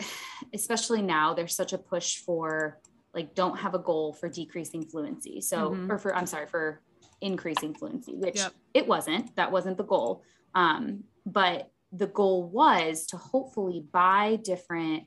especially 0.54 1.02
now, 1.04 1.34
there's 1.36 1.56
such 1.56 1.72
a 1.74 1.78
push 1.78 2.18
for 2.18 2.80
like 3.14 3.34
don't 3.36 3.58
have 3.58 3.74
a 3.76 3.80
goal 3.80 4.14
for 4.14 4.28
decreasing 4.28 4.84
fluency. 4.86 5.40
So, 5.42 5.72
Mhm. 5.72 5.90
or 5.90 5.98
for 6.00 6.16
I'm 6.16 6.26
sorry 6.26 6.48
for 6.48 6.82
increasing 7.22 7.74
fluency, 7.74 8.16
which 8.16 8.36
Yep. 8.38 8.54
it 8.74 8.88
wasn't. 8.88 9.36
That 9.36 9.52
wasn't 9.52 9.78
the 9.78 9.84
goal. 9.84 10.24
Um, 10.58 11.04
but 11.26 11.72
the 11.92 12.08
goal 12.08 12.50
was 12.50 13.06
to 13.08 13.18
hopefully 13.18 13.86
buy 13.92 14.40
different 14.44 15.04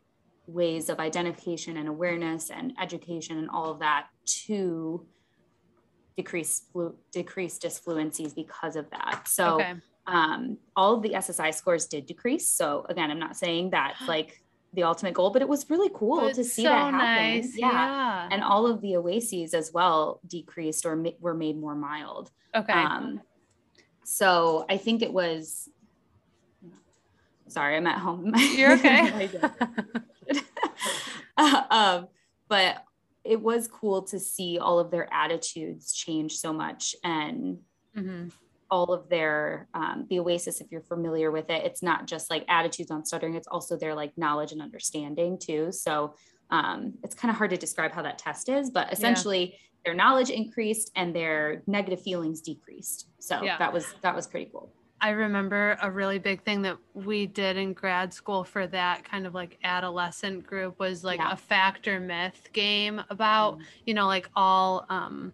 ways 0.47 0.89
of 0.89 1.01
identification 1.01 1.77
and 1.77 1.89
awareness 1.89 2.51
and 2.51 2.73
education 2.81 3.37
and 3.37 3.51
all 3.51 3.71
of 3.71 3.81
that 3.81 4.07
to 4.47 5.05
decrease 6.17 6.63
flu- 6.73 6.97
decrease 7.13 7.59
disfluencies 7.59 8.35
because 8.35 8.77
of 8.77 8.89
that. 8.91 9.27
So 9.27 9.57
okay. 9.57 9.75
um, 10.07 10.59
all 10.77 10.95
of 10.95 11.03
the 11.03 11.11
SSI 11.11 11.53
scores 11.53 11.87
did 11.87 12.07
decrease. 12.07 12.47
So 12.47 12.87
again, 12.89 13.11
I'm 13.11 13.19
not 13.19 13.37
saying 13.37 13.71
that 13.71 13.97
like 14.07 14.41
the 14.73 14.85
ultimate 14.85 15.15
goal, 15.15 15.31
but 15.31 15.43
it 15.43 15.49
was 15.49 15.69
really 15.69 15.91
cool 15.93 16.31
to 16.33 16.45
see 16.45 16.63
so 16.63 16.69
that 16.69 16.95
happen. 16.95 17.41
nice. 17.41 17.59
Yeah. 17.59 18.29
And 18.31 18.45
all 18.45 18.69
of 18.69 18.81
the 18.81 18.95
OASES 18.97 19.53
as 19.53 19.73
well 19.73 20.21
decreased 20.29 20.87
or 20.87 20.95
ma- 20.95 21.11
were 21.19 21.35
made 21.35 21.59
more 21.59 21.75
mild. 21.75 22.31
okay. 22.55 22.73
Um, 22.73 23.21
so 24.11 24.67
I 24.69 24.77
think 24.77 25.03
it 25.03 25.13
was, 25.13 25.69
sorry, 27.47 27.77
I'm 27.77 27.87
at 27.87 27.99
home. 27.99 28.33
You're 28.37 28.73
okay. 28.73 29.31
um, 31.71 32.09
but 32.49 32.83
it 33.23 33.41
was 33.41 33.69
cool 33.69 34.03
to 34.03 34.19
see 34.19 34.59
all 34.59 34.81
of 34.81 34.91
their 34.91 35.09
attitudes 35.13 35.93
change 35.93 36.37
so 36.39 36.53
much 36.53 36.97
and 37.05 37.59
Mhm. 37.97 38.33
all 38.71 38.93
of 38.93 39.09
their 39.09 39.69
um, 39.75 40.07
the 40.09 40.19
OASES 40.21 40.61
if 40.61 40.71
you're 40.71 40.81
familiar 40.81 41.31
with 41.33 41.51
it 41.51 41.65
it's 41.65 41.83
not 41.83 42.07
just 42.07 42.31
like 42.31 42.45
attitudes 42.49 42.91
on 42.93 43.05
stuttering 43.05 43.35
it's 43.35 43.49
also 43.49 43.77
their 43.77 43.97
like 43.97 44.17
knowledge 44.17 44.53
and 44.53 44.63
understanding 44.63 45.39
too 45.39 45.73
so 45.73 46.15
um, 46.51 46.95
it's 47.03 47.17
kind 47.17 47.31
of 47.31 47.37
hard 47.37 47.51
to 47.51 47.57
describe 47.57 47.91
how 47.93 48.03
that 48.03 48.19
test 48.19 48.49
is 48.49 48.71
but 48.71 48.93
essentially 48.93 49.59
their 49.85 49.95
knowledge 49.95 50.31
increased 50.31 50.91
and 50.97 51.15
their 51.15 51.63
negative 51.67 52.01
feelings 52.03 52.41
decreased 52.41 53.09
so 53.19 53.43
Yeah. 53.43 53.59
that 53.59 53.73
was 53.73 53.87
that 54.03 54.15
was 54.15 54.27
pretty 54.27 54.51
cool 54.51 54.73
I 55.03 55.11
remember 55.11 55.79
a 55.81 55.91
really 55.91 56.19
big 56.19 56.43
thing 56.45 56.61
that 56.63 56.77
we 56.93 57.27
did 57.27 57.57
in 57.57 57.73
grad 57.73 58.13
school 58.13 58.45
for 58.45 58.67
that 58.67 59.03
kind 59.03 59.27
of 59.27 59.33
like 59.35 59.59
adolescent 59.65 60.47
group 60.47 60.79
was 60.79 61.03
like 61.03 61.19
Yeah. 61.21 61.33
a 61.33 61.37
factor 61.39 61.99
myth 61.99 62.51
game 62.53 63.03
about, 63.09 63.59
Mhm. 63.59 63.65
you 63.87 63.95
know, 63.95 64.07
like 64.07 64.29
all 64.37 64.85
um 64.91 65.33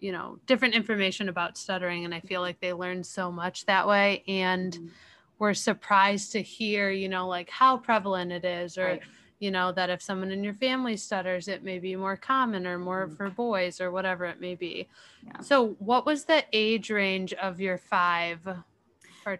you 0.00 0.12
know, 0.12 0.38
different 0.46 0.74
information 0.74 1.28
about 1.30 1.56
stuttering 1.56 2.04
and 2.04 2.14
I 2.14 2.20
feel 2.20 2.40
like 2.42 2.60
they 2.60 2.72
learned 2.74 3.06
so 3.06 3.30
much 3.32 3.64
that 3.66 3.86
way 3.88 4.22
and 4.28 4.72
Mhm. 4.72 4.90
we're 5.38 5.54
surprised 5.54 6.32
to 6.32 6.42
hear, 6.42 6.90
you 6.90 7.08
know, 7.08 7.26
like 7.28 7.48
how 7.50 7.76
prevalent 7.78 8.32
it 8.32 8.44
is 8.44 8.76
or 8.78 8.84
Right. 8.86 9.02
You 9.44 9.50
know 9.50 9.70
that 9.72 9.90
if 9.90 10.00
someone 10.02 10.30
in 10.30 10.42
your 10.42 10.54
family 10.54 10.96
stutters 10.96 11.48
it 11.48 11.62
may 11.62 11.78
be 11.78 11.94
more 11.96 12.16
common 12.16 12.66
or 12.66 12.78
more 12.78 13.06
Mhm. 13.06 13.16
for 13.16 13.30
boys 13.30 13.80
or 13.80 13.90
whatever 13.90 14.24
it 14.24 14.40
may 14.40 14.54
be. 14.54 14.88
Yeah. 15.22 15.40
So, 15.40 15.54
what 15.90 16.06
was 16.06 16.24
the 16.24 16.44
age 16.52 16.90
range 16.90 17.32
of 17.34 17.60
your 17.60 17.78
five 17.78 18.40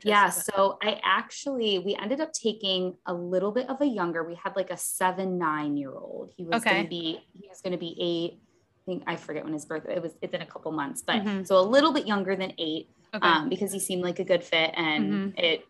Yeah, 0.02 0.30
so 0.30 0.78
I 0.82 1.00
actually 1.04 1.78
we 1.78 1.94
ended 1.96 2.20
up 2.20 2.32
taking 2.32 2.96
a 3.06 3.14
little 3.14 3.52
bit 3.52 3.68
of 3.68 3.80
a 3.80 3.87
younger. 3.87 4.23
We 4.25 4.34
had 4.34 4.56
like 4.56 4.70
a 4.70 4.76
seven, 4.76 5.38
nine 5.38 5.76
year 5.76 5.92
old. 5.94 6.32
He 6.37 6.44
was 6.44 6.56
Okay. 6.61 6.76
gonna 6.76 6.88
be 6.88 7.06
he 7.32 7.49
was 7.49 7.61
gonna 7.62 7.78
be 7.78 7.96
eight. 8.00 8.32
I 8.40 8.82
think 8.87 9.02
I 9.06 9.16
forget 9.16 9.44
when 9.44 9.52
his 9.54 9.64
birthday 9.66 9.96
it 9.96 10.02
was 10.02 10.12
it's 10.23 10.34
in 10.34 10.42
a 10.42 10.46
couple 10.46 10.73
months, 10.73 11.02
but 11.06 11.23
Mhm. 11.23 11.46
so 11.46 11.58
a 11.58 11.66
little 11.76 11.92
bit 11.92 12.06
younger 12.06 12.37
than 12.37 12.52
eight. 12.58 12.90
Okay. 13.14 13.28
um, 13.28 13.49
because 13.49 13.73
he 13.73 13.78
seemed 13.78 14.02
like 14.02 14.18
a 14.18 14.25
good 14.25 14.42
fit 14.42 14.73
and 14.75 15.04
Mhm. 15.12 15.38
it 15.38 15.68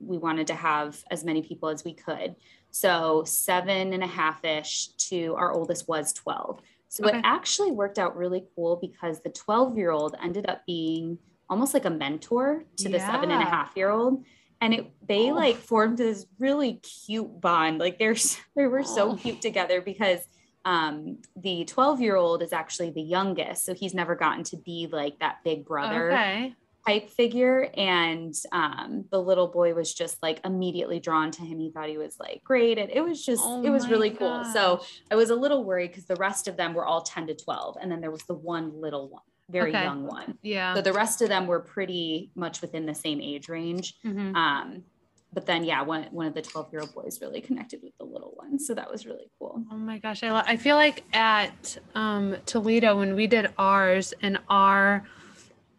we 0.00 0.16
wanted 0.16 0.46
to 0.46 0.54
have 0.54 1.04
as 1.10 1.22
many 1.22 1.42
people 1.42 1.68
as 1.68 1.84
we 1.84 1.92
could 1.92 2.34
so 2.70 3.24
seven 3.24 3.92
and 3.92 4.02
a 4.04 4.06
half 4.06 4.44
ish 4.44 4.88
to 5.08 5.34
our 5.36 5.52
oldest 5.52 5.88
was 5.88 6.12
12 6.12 6.60
so 6.88 7.04
Okay. 7.06 7.18
it 7.18 7.22
actually 7.24 7.70
worked 7.70 7.98
out 7.98 8.16
really 8.16 8.44
cool 8.54 8.76
because 8.76 9.20
the 9.20 9.30
12 9.30 9.76
year 9.76 9.90
old 9.90 10.16
ended 10.22 10.48
up 10.48 10.62
being 10.66 11.18
almost 11.50 11.74
like 11.74 11.84
a 11.84 11.90
mentor 11.90 12.64
to 12.76 12.88
the 12.88 12.98
seven 13.00 13.30
and 13.30 13.42
a 13.42 13.46
half 13.46 13.72
year 13.76 13.90
old 13.90 14.24
and 14.60 14.74
it 14.74 14.90
they 15.06 15.30
Oh. 15.30 15.34
like 15.34 15.56
formed 15.56 15.98
this 15.98 16.26
really 16.38 16.74
cute 17.06 17.40
bond 17.40 17.78
like 17.78 17.98
they're 17.98 18.16
they 18.56 18.66
were 18.66 18.84
so 18.84 19.12
Oh. 19.12 19.16
cute 19.16 19.40
together 19.40 19.80
because 19.80 20.20
um 20.64 21.18
the 21.36 21.64
12 21.64 22.00
year 22.00 22.16
old 22.16 22.42
is 22.42 22.52
actually 22.52 22.90
the 22.90 23.00
youngest 23.02 23.64
so 23.64 23.72
he's 23.74 23.94
never 23.94 24.14
gotten 24.16 24.44
to 24.44 24.56
be 24.56 24.88
like 24.90 25.18
that 25.20 25.38
big 25.44 25.64
brother 25.64 26.12
Okay. 26.12 26.54
Type 26.88 27.10
figure 27.10 27.68
and 27.76 28.34
um 28.52 29.04
the 29.10 29.20
little 29.20 29.46
boy 29.48 29.74
was 29.74 29.92
just 29.92 30.22
like 30.22 30.40
immediately 30.44 30.98
drawn 30.98 31.30
to 31.30 31.42
him 31.42 31.58
he 31.58 31.70
thought 31.70 31.88
he 31.88 31.98
was 31.98 32.16
like 32.18 32.40
great 32.44 32.78
and 32.78 32.90
it 32.90 33.02
was 33.02 33.22
just 33.24 33.42
Oh 33.44 33.62
it 33.62 33.68
was 33.70 33.88
really 33.90 34.10
cool 34.10 34.42
so 34.44 34.80
i 35.10 35.14
was 35.14 35.28
a 35.30 35.34
little 35.34 35.64
worried 35.64 35.88
because 35.88 36.06
the 36.06 36.16
rest 36.16 36.48
of 36.48 36.56
them 36.56 36.72
were 36.72 36.86
all 36.86 37.02
10 37.02 37.26
to 37.26 37.34
12 37.34 37.76
and 37.80 37.92
then 37.92 38.00
there 38.00 38.10
was 38.10 38.22
the 38.22 38.34
one 38.34 38.80
little 38.80 39.08
one 39.10 39.22
very 39.50 39.70
Okay. 39.70 39.82
young 39.82 40.04
one 40.06 40.38
Yeah. 40.42 40.74
so 40.74 40.80
the 40.80 40.92
rest 40.94 41.20
of 41.20 41.28
them 41.28 41.46
were 41.46 41.60
pretty 41.60 42.30
much 42.34 42.62
within 42.62 42.86
the 42.86 42.94
same 42.94 43.20
age 43.20 43.48
range 43.50 43.94
Mhm. 44.04 44.34
um 44.34 44.84
but 45.30 45.44
then 45.44 45.64
yeah 45.64 45.82
one, 45.82 46.04
one 46.10 46.26
of 46.26 46.32
the 46.32 46.40
12 46.40 46.72
year 46.72 46.80
old 46.80 46.94
boys 46.94 47.20
really 47.20 47.42
connected 47.42 47.80
with 47.82 47.92
the 47.98 48.06
little 48.06 48.32
one 48.36 48.58
so 48.58 48.72
that 48.74 48.90
was 48.90 49.04
really 49.04 49.30
cool 49.38 49.62
Oh 49.70 49.76
my 49.76 49.98
gosh, 49.98 50.22
I, 50.22 50.30
lo- 50.30 50.42
I 50.46 50.56
feel 50.56 50.76
like 50.76 51.04
at 51.12 51.76
um, 51.94 52.36
Toledo 52.46 52.96
when 52.98 53.14
we 53.14 53.26
did 53.26 53.48
ours 53.58 54.14
and 54.22 54.38
our 54.48 55.04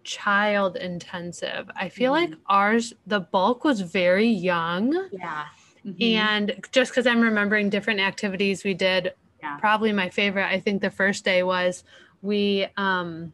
child 0.10 0.76
intensive, 0.78 1.70
I 1.76 1.90
feel 1.90 2.12
like 2.12 2.32
Mm-hmm. 2.32 2.42
ours 2.48 2.94
the 3.06 3.20
bulk 3.20 3.64
was 3.64 3.82
very 3.82 4.28
young, 4.28 4.94
yeah 5.12 5.46
Mhm. 5.86 6.02
and 6.02 6.68
just 6.72 6.92
because 6.92 7.08
I'm 7.08 7.22
remembering 7.22 7.70
different 7.70 8.00
activities 8.00 8.64
we 8.64 8.74
did, 8.74 9.14
Yeah. 9.42 9.58
probably 9.60 9.94
my 9.94 10.10
favorite. 10.10 10.48
I 10.56 10.60
think 10.60 10.82
the 10.82 10.90
first 10.92 11.24
day 11.24 11.42
was 11.44 11.84
we 12.22 12.68
um, 12.76 13.32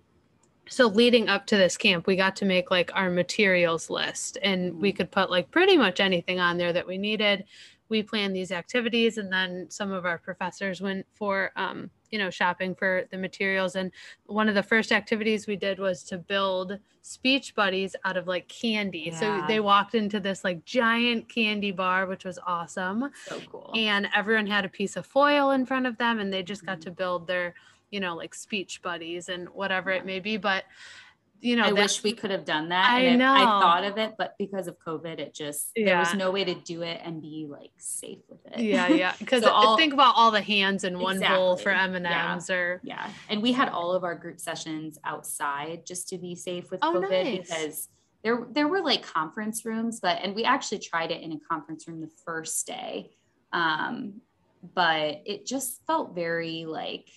so 0.67 0.87
leading 0.87 1.29
up 1.29 1.45
to 1.47 1.55
this 1.57 1.77
camp, 1.77 2.05
we 2.07 2.15
got 2.15 2.35
to 2.37 2.45
make 2.45 2.69
like 2.71 2.91
our 2.93 3.09
materials 3.09 3.89
list, 3.89 4.37
and 4.43 4.79
we 4.81 4.91
Mhm. 4.91 4.97
could 4.97 5.11
put 5.11 5.29
like 5.31 5.49
pretty 5.51 5.77
much 5.77 5.99
anything 5.99 6.39
on 6.39 6.57
there 6.57 6.73
that 6.73 6.87
we 6.87 6.97
needed 6.97 7.45
we 7.87 8.01
planned 8.01 8.35
these 8.35 8.51
activities 8.51 9.17
and 9.19 9.31
then 9.31 9.67
some 9.69 9.91
of 9.91 10.05
our 10.05 10.17
professors 10.17 10.81
went 10.81 11.05
for 11.13 11.51
um, 11.55 11.91
you 12.11 12.19
know 12.19 12.29
shopping 12.29 12.75
for 12.75 13.05
the 13.11 13.17
materials. 13.17 13.75
And 13.75 13.91
one 14.25 14.47
of 14.49 14.55
the 14.55 14.63
first 14.63 14.91
activities 14.91 15.47
we 15.47 15.55
did 15.55 15.79
was 15.79 16.03
to 16.05 16.17
build 16.17 16.77
speech 17.01 17.53
buddies 17.55 17.95
out 18.05 18.17
of 18.17 18.27
like 18.27 18.47
candy. 18.47 19.11
So 19.11 19.43
they 19.47 19.59
walked 19.59 19.93
into 19.95 20.19
this 20.19 20.43
like 20.43 20.65
giant 20.65 21.29
candy 21.29 21.71
bar 21.71 22.07
which 22.07 22.25
was 22.25 22.39
awesome. 22.47 23.11
So 23.27 23.41
cool. 23.51 23.71
And 23.75 24.07
everyone 24.15 24.47
had 24.47 24.65
a 24.65 24.69
piece 24.69 24.95
of 24.95 25.05
foil 25.05 25.51
in 25.51 25.65
front 25.65 25.85
of 25.85 25.97
them 25.97 26.19
and 26.19 26.33
they 26.33 26.41
just 26.43 26.65
got 26.65 26.79
Mhm. 26.79 26.81
to 26.81 26.91
build 26.91 27.27
their 27.27 27.53
you 27.91 27.99
know 27.99 28.15
like 28.15 28.33
speech 28.33 28.81
buddies 28.81 29.29
and 29.29 29.47
whatever 29.49 29.91
Yeah. 29.91 29.97
it 29.97 30.05
may 30.05 30.19
be. 30.19 30.37
But 30.37 30.63
you 31.41 31.55
know 31.55 31.63
I 31.63 31.71
wish 31.73 32.03
we 32.03 32.13
could 32.13 32.31
have 32.31 32.45
done 32.45 32.69
that. 32.69 32.89
I 32.89 33.01
and 33.01 33.21
it- 33.21 33.25
I 33.25 33.43
thought 33.43 33.83
of 33.83 33.97
it, 33.97 34.15
but 34.17 34.35
because 34.39 34.67
of 34.67 34.77
COVID, 34.79 35.19
it 35.19 35.33
just 35.33 35.71
there 35.75 35.97
was 35.97 36.13
no 36.13 36.31
way 36.31 36.43
to 36.43 36.55
do 36.55 36.81
it 36.81 37.01
and 37.03 37.21
be 37.21 37.45
like 37.49 37.71
safe 37.77 38.19
with 38.29 38.39
it. 38.53 38.59
yeah 38.61 38.87
yeah 38.87 39.13
because 39.19 39.43
So 39.43 39.75
think 39.77 39.93
about 39.93 40.13
all 40.15 40.31
the 40.31 40.41
hands 40.41 40.83
in 40.83 40.99
one 40.99 41.19
bowl 41.19 41.57
for 41.57 41.71
m&ms 41.71 42.49
or 42.49 42.81
yeah. 42.83 43.09
And 43.29 43.41
we 43.41 43.51
had 43.51 43.69
all 43.69 43.91
of 43.93 44.03
our 44.03 44.15
group 44.15 44.39
sessions 44.39 44.97
outside 45.03 45.85
just 45.85 46.09
to 46.09 46.17
be 46.17 46.35
safe 46.35 46.71
with 46.71 46.79
Oh, 46.83 46.93
COVID 46.95 47.09
nice. 47.23 47.47
because 47.49 47.89
there 48.23 48.47
there 48.51 48.67
were 48.67 48.81
like 48.81 49.03
conference 49.03 49.65
rooms, 49.65 49.99
but 49.99 50.19
and 50.23 50.33
we 50.35 50.43
actually 50.45 50.79
tried 50.79 51.11
it 51.11 51.21
in 51.21 51.31
a 51.31 51.39
conference 51.47 51.87
room 51.87 52.01
the 52.01 52.09
first 52.25 52.65
day. 52.65 53.11
Um, 53.53 54.21
but 54.73 55.21
it 55.25 55.45
just 55.45 55.81
felt 55.85 56.15
very 56.15 56.65
like 56.65 57.07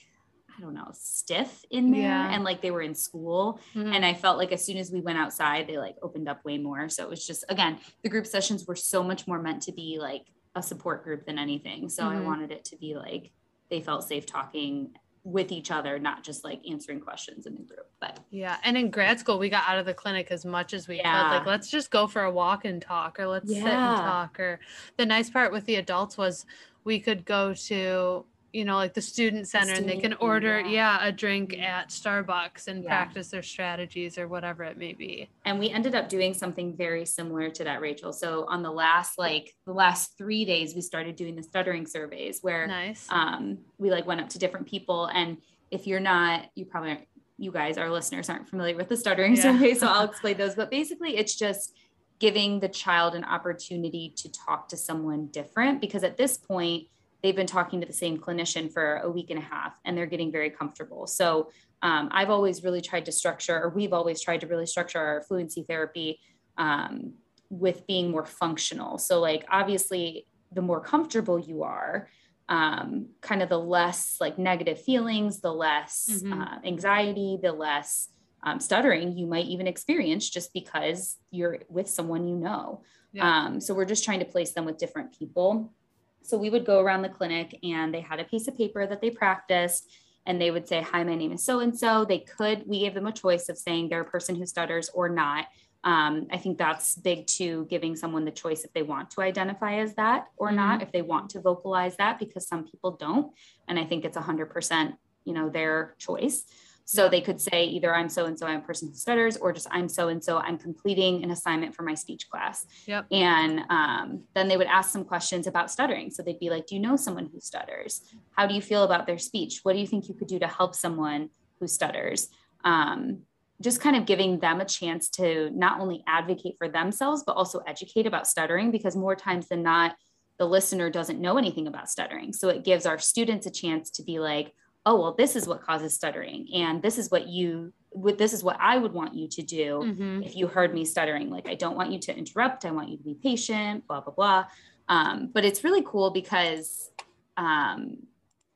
I 0.59 0.61
don't 0.61 0.75
know, 0.75 0.91
stiff 0.93 1.65
in 1.71 1.91
there 1.93 2.01
Yeah. 2.03 2.33
and 2.35 2.43
like 2.43 2.61
they 2.61 2.71
were 2.73 2.83
in 2.83 2.95
school. 2.95 3.61
Mhm. 3.75 3.95
and 3.95 4.05
i 4.05 4.13
felt 4.15 4.39
like 4.39 4.53
as 4.53 4.65
soon 4.65 4.77
as 4.77 4.91
we 4.91 5.01
went 5.01 5.19
outside 5.19 5.67
they 5.67 5.79
like 5.79 5.97
opened 6.03 6.29
up 6.29 6.45
way 6.45 6.59
more 6.59 6.89
so 6.89 7.03
it 7.05 7.09
was 7.11 7.25
just 7.27 7.45
again 7.49 7.79
the 8.03 8.09
group 8.09 8.27
sessions 8.27 8.67
were 8.67 8.75
so 8.77 9.03
much 9.03 9.27
more 9.27 9.41
meant 9.41 9.63
to 9.63 9.73
be 9.73 9.99
like 10.01 10.25
a 10.55 10.63
support 10.63 11.05
group 11.05 11.25
than 11.27 11.39
anything 11.39 11.89
so 11.89 12.05
i 12.05 12.15
Mhm. 12.17 12.25
wanted 12.25 12.51
it 12.51 12.65
to 12.67 12.77
be 12.77 12.95
like 12.97 13.31
they 13.71 13.81
felt 13.81 14.05
safe 14.05 14.27
talking 14.27 14.95
with 15.25 15.53
each 15.53 15.71
other 15.71 15.99
not 15.99 16.23
just 16.25 16.43
like 16.45 16.61
answering 16.69 17.01
questions 17.01 17.47
in 17.47 17.55
the 17.55 17.63
group 17.63 17.87
but 18.01 18.19
Yeah, 18.31 18.57
and 18.65 18.77
in 18.77 18.91
grad 18.91 19.19
school, 19.21 19.39
we 19.39 19.49
got 19.49 19.65
out 19.69 19.79
of 19.79 19.87
the 19.87 19.95
clinic 19.95 20.31
as 20.31 20.45
much 20.45 20.73
as 20.73 20.87
we 20.89 20.97
Yeah. 20.99 21.23
could. 21.31 21.37
Like, 21.39 21.47
let's 21.47 21.69
just 21.71 21.91
go 21.91 22.07
for 22.07 22.23
a 22.23 22.31
walk 22.31 22.65
and 22.65 22.81
talk, 22.81 23.19
or 23.19 23.27
let's 23.27 23.49
sit 23.53 23.59
and 23.67 23.97
talk. 23.99 24.39
Or 24.39 24.61
the 24.97 25.05
nice 25.05 25.29
part 25.29 25.51
with 25.53 25.65
the 25.67 25.75
adults 25.77 26.17
was 26.17 26.47
we 26.85 27.01
could 27.01 27.25
go 27.25 27.53
to, 27.55 28.25
you 28.53 28.65
know, 28.65 28.77
like 28.77 28.95
the 28.95 29.03
student 29.03 29.47
center, 29.47 29.75
and 29.75 29.87
they 29.89 29.99
can 29.99 30.15
order, 30.15 30.61
yeah. 30.61 30.99
yeah, 31.01 31.07
a 31.07 31.13
drink 31.13 31.53
Mhm. 31.53 31.63
at 31.63 31.89
Starbucks 31.91 32.67
and 32.67 32.83
Yeah. 32.83 32.89
practice 32.89 33.29
their 33.29 33.43
strategies 33.43 34.17
or 34.17 34.27
whatever 34.27 34.65
it 34.65 34.79
may 34.79 34.95
be. 34.95 35.29
and 35.45 35.59
we 35.59 35.69
ended 35.71 35.95
up 35.95 36.09
doing 36.09 36.33
something 36.35 36.77
very 36.77 37.05
similar 37.07 37.49
to 37.51 37.65
that 37.65 37.81
rachel 37.81 38.13
so 38.13 38.45
on 38.49 38.63
the 38.63 38.71
last 38.71 39.19
like 39.19 39.55
the 39.67 39.73
last 39.73 40.17
three 40.19 40.45
days 40.45 40.75
we 40.75 40.81
started 40.81 41.17
doing 41.17 41.35
the 41.37 41.43
stuttering 41.43 41.87
surveys 41.87 42.39
where 42.43 42.67
Nice. 42.67 43.07
um, 43.11 43.59
we 43.79 43.91
like 43.91 44.07
went 44.07 44.21
up 44.21 44.29
to 44.31 44.39
different 44.39 44.67
people 44.67 45.07
and 45.07 45.39
if 45.71 45.87
you're 45.87 46.01
not 46.01 46.47
you 46.55 46.65
probably 46.67 46.91
aren't 46.91 47.09
you 47.39 47.51
guys 47.53 47.79
our 47.79 47.91
listeners 47.91 48.29
aren't 48.29 48.49
familiar 48.49 48.75
with 48.77 48.89
the 48.89 48.97
stuttering 48.97 49.37
Yeah. 49.37 49.43
survey 49.43 49.75
so 49.75 49.87
i'll 49.87 50.05
explain 50.11 50.37
those 50.37 50.55
but 50.55 50.71
basically 50.71 51.17
it's 51.17 51.35
just 51.35 51.75
giving 52.19 52.61
the 52.61 52.69
child 52.69 53.15
an 53.15 53.25
opportunity 53.25 54.13
to 54.17 54.31
talk 54.33 54.69
to 54.69 54.77
someone 54.77 55.27
different 55.29 55.81
because 55.81 56.03
at 56.03 56.17
this 56.17 56.37
point 56.37 56.85
they've 57.23 57.37
been 57.37 57.47
talking 57.47 57.81
to 57.81 57.87
the 57.87 57.93
same 57.93 58.19
clinician 58.19 58.73
for 58.73 58.97
a 58.99 59.11
week 59.11 59.31
and 59.31 59.39
a 59.39 59.43
half 59.43 59.79
and 59.85 59.97
they're 59.97 60.07
getting 60.07 60.31
very 60.33 60.51
comfortable 60.51 61.07
so 61.07 61.51
um, 61.83 62.09
i've 62.13 62.31
always 62.31 62.63
really 62.65 62.81
tried 62.81 63.05
to 63.05 63.13
structure 63.13 63.61
or 63.63 63.69
we've 63.71 63.93
always 63.93 64.21
tried 64.21 64.41
to 64.41 64.47
really 64.47 64.67
structure 64.67 64.99
our 64.99 65.23
fluency 65.23 65.65
therapy 65.69 66.21
um, 66.57 67.15
with 67.51 67.87
being 67.87 68.11
more 68.11 68.27
functional 68.27 68.99
so 68.99 69.21
like 69.21 69.45
obviously 69.51 70.27
the 70.53 70.63
more 70.63 70.81
comfortable 70.81 71.39
you 71.39 71.63
are 71.63 72.09
um, 72.49 73.09
kind 73.21 73.43
of 73.43 73.49
the 73.49 73.59
less 73.59 74.17
like 74.21 74.39
negative 74.39 74.81
feelings, 74.81 75.41
the 75.41 75.53
less 75.53 76.09
Mhm. 76.09 76.33
uh, 76.33 76.59
anxiety, 76.67 77.39
the 77.43 77.53
less 77.53 78.09
um, 78.43 78.61
stuttering 78.61 79.17
you 79.17 79.27
might 79.27 79.47
even 79.47 79.67
experience 79.67 80.31
just 80.31 80.53
because 80.55 81.19
you're 81.31 81.59
with 81.69 81.89
someone 81.89 82.27
you 82.27 82.37
know. 82.37 82.83
Yeah. 83.13 83.29
Um, 83.29 83.61
so 83.61 83.75
we're 83.75 83.85
just 83.85 84.05
trying 84.05 84.21
to 84.21 84.25
place 84.25 84.53
them 84.53 84.65
with 84.65 84.79
different 84.79 85.13
people. 85.19 85.75
So 86.23 86.37
we 86.37 86.51
would 86.51 86.65
go 86.65 86.81
around 86.81 87.03
the 87.03 87.09
clinic 87.09 87.59
and 87.63 87.93
they 87.93 88.01
had 88.01 88.21
a 88.21 88.25
piece 88.25 88.49
of 88.49 88.57
paper 88.57 88.87
that 88.87 89.01
they 89.01 89.11
practiced 89.11 89.91
and 90.27 90.41
they 90.41 90.51
would 90.51 90.69
say, 90.69 90.83
Hi, 90.83 91.03
my 91.05 91.15
name 91.15 91.33
is 91.33 91.43
so 91.43 91.61
and 91.61 91.77
so. 91.77 92.05
They 92.05 92.19
could, 92.19 92.65
we 92.67 92.81
gave 92.81 92.95
them 92.95 93.07
a 93.07 93.13
choice 93.13 93.49
of 93.49 93.57
saying 93.57 93.89
they're 93.89 94.03
a 94.03 94.05
person 94.05 94.35
who 94.35 94.45
stutters 94.47 94.91
or 94.93 95.09
not. 95.09 95.47
Um, 95.85 96.27
I 96.31 96.37
think 96.37 96.59
that's 96.59 96.97
big 96.97 97.27
too, 97.27 97.67
giving 97.71 97.97
someone 97.97 98.25
the 98.25 98.31
choice 98.31 98.65
if 98.65 98.73
they 98.73 98.83
want 98.83 99.11
to 99.13 99.23
identify 99.23 99.79
as 99.79 99.95
that 99.95 100.27
or 100.37 100.51
not, 100.53 100.83
if 100.83 100.93
they 100.93 101.03
want 101.03 101.31
to 101.31 101.41
vocalize 101.41 101.97
that, 101.97 102.19
because 102.19 102.47
some 102.47 102.65
people 102.65 102.93
don't. 102.93 103.33
And 103.69 103.79
I 103.79 103.85
think 103.85 104.05
it's 104.05 104.19
100%, 104.19 104.95
you 105.25 105.33
know, 105.33 105.49
their 105.49 105.95
choice. 105.99 106.45
So 106.91 107.07
they 107.07 107.21
could 107.21 107.39
say 107.39 107.65
either 107.65 107.95
I'm 107.95 108.09
so 108.09 108.25
and 108.25 108.39
so, 108.39 108.47
I'm 108.47 108.61
a 108.61 108.65
person 108.65 108.89
who 108.89 108.95
stutters, 108.95 109.37
or 109.37 109.53
just 109.53 109.67
I'm 109.71 109.91
so 109.91 110.09
and 110.09 110.25
so, 110.25 110.39
I'm 110.39 110.57
completing 110.57 111.23
an 111.23 111.31
assignment 111.31 111.75
for 111.75 111.83
my 111.83 111.93
speech 111.93 112.31
class. 112.31 112.65
Yep. 112.87 113.09
And 113.13 113.61
um, 113.69 114.23
then 114.35 114.49
they 114.49 114.57
would 114.57 114.69
ask 114.69 114.89
some 114.89 115.05
questions 115.05 115.47
about 115.47 115.71
stuttering. 115.71 116.11
So 116.11 116.23
they'd 116.23 116.41
be 116.41 116.49
like, 116.49 116.67
Do 116.67 116.77
you 116.77 116.81
know 116.81 116.97
someone 116.97 117.29
who 117.31 117.41
stutters? 117.41 118.01
How 118.31 118.47
do 118.47 118.55
you 118.55 118.63
feel 118.63 118.85
about 118.85 119.07
their 119.07 119.19
speech? 119.19 119.61
What 119.65 119.75
do 119.75 119.81
you 119.81 119.87
think 119.87 120.09
you 120.09 120.15
could 120.15 120.29
do 120.29 120.39
to 120.39 120.47
help 120.47 120.75
someone 120.75 121.29
who 121.61 121.69
stutters? 121.69 122.31
Um, 122.65 123.19
just 123.61 123.83
kind 123.83 123.95
of 123.95 124.07
giving 124.07 124.39
them 124.39 124.63
a 124.63 124.65
chance 124.65 125.11
to 125.11 125.51
not 125.51 125.81
only 125.81 126.03
advocate 126.07 126.55
for 126.57 126.71
themselves, 126.71 127.23
but 127.23 127.37
also 127.37 127.59
educate 127.67 128.07
about 128.07 128.27
stuttering 128.27 128.71
because 128.71 128.97
more 128.97 129.15
times 129.15 129.47
than 129.49 129.63
not, 129.63 129.95
the 130.39 130.47
listener 130.47 130.89
doesn't 130.89 131.21
know 131.21 131.37
anything 131.37 131.67
about 131.67 131.91
stuttering. 131.91 132.33
So 132.33 132.49
it 132.49 132.65
gives 132.65 132.87
our 132.87 132.99
students 132.99 133.45
a 133.45 133.51
chance 133.51 133.91
to 133.91 134.03
be 134.03 134.21
like, 134.21 134.55
oh, 134.87 135.01
well, 135.01 135.15
this 135.15 135.37
is 135.37 135.47
what 135.47 135.63
causes 135.63 135.95
stuttering. 135.95 136.49
And 136.55 136.83
this 136.83 136.99
is 136.99 137.11
what 137.11 137.27
you 137.29 137.73
would, 137.93 138.17
this 138.19 138.33
is 138.33 138.43
what 138.43 138.57
I 138.61 138.79
would 138.79 138.93
want 138.93 139.15
you 139.15 139.29
to 139.29 139.43
do 139.43 139.81
Mhm. 139.85 140.25
if 140.25 140.37
you 140.37 140.47
heard 140.47 140.73
me 140.73 140.85
stuttering. 140.85 141.31
Like, 141.31 141.49
I 141.49 141.55
don't 141.55 141.77
want 141.77 141.91
you 141.93 141.99
to 142.01 142.17
interrupt. 142.17 142.65
I 142.65 142.71
want 142.71 142.89
you 142.89 142.97
to 142.97 143.03
be 143.03 143.15
patient, 143.15 143.87
blah, 143.87 144.01
blah, 144.01 144.15
blah. 144.15 144.45
Um, 144.89 145.31
but 145.33 145.45
it's 145.45 145.65
really 145.65 145.83
cool 145.83 146.11
because 146.11 146.91
um, 147.37 147.99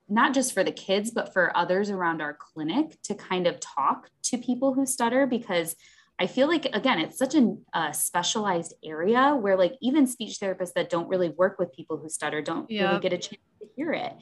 not 0.09 0.35
just 0.35 0.53
for 0.53 0.65
the 0.65 0.73
kids, 0.73 1.11
but 1.11 1.33
for 1.33 1.57
others 1.57 1.89
around 1.91 2.21
our 2.21 2.35
clinic 2.35 3.01
to 3.03 3.15
kind 3.15 3.47
of 3.47 3.61
talk 3.61 4.11
to 4.25 4.37
people 4.39 4.75
who 4.75 4.85
stutter 4.87 5.27
because 5.27 5.77
I 6.19 6.27
feel 6.27 6.47
like, 6.47 6.67
again, 6.75 6.99
it's 6.99 7.17
such 7.19 7.35
a, 7.35 7.57
a 7.75 7.95
specialized 7.95 8.75
area 8.85 9.35
where, 9.35 9.57
like, 9.57 9.75
even 9.81 10.07
speech 10.07 10.39
therapists 10.41 10.75
that 10.75 10.91
don't 10.91 11.09
really 11.09 11.31
work 11.31 11.59
with 11.59 11.73
people 11.73 11.97
who 11.97 12.09
stutter 12.09 12.43
don't 12.43 12.69
really 12.69 13.01
get 13.01 13.13
a 13.13 13.19
chance 13.19 13.41
to 13.61 13.67
hear 13.77 13.93
it. 13.93 14.13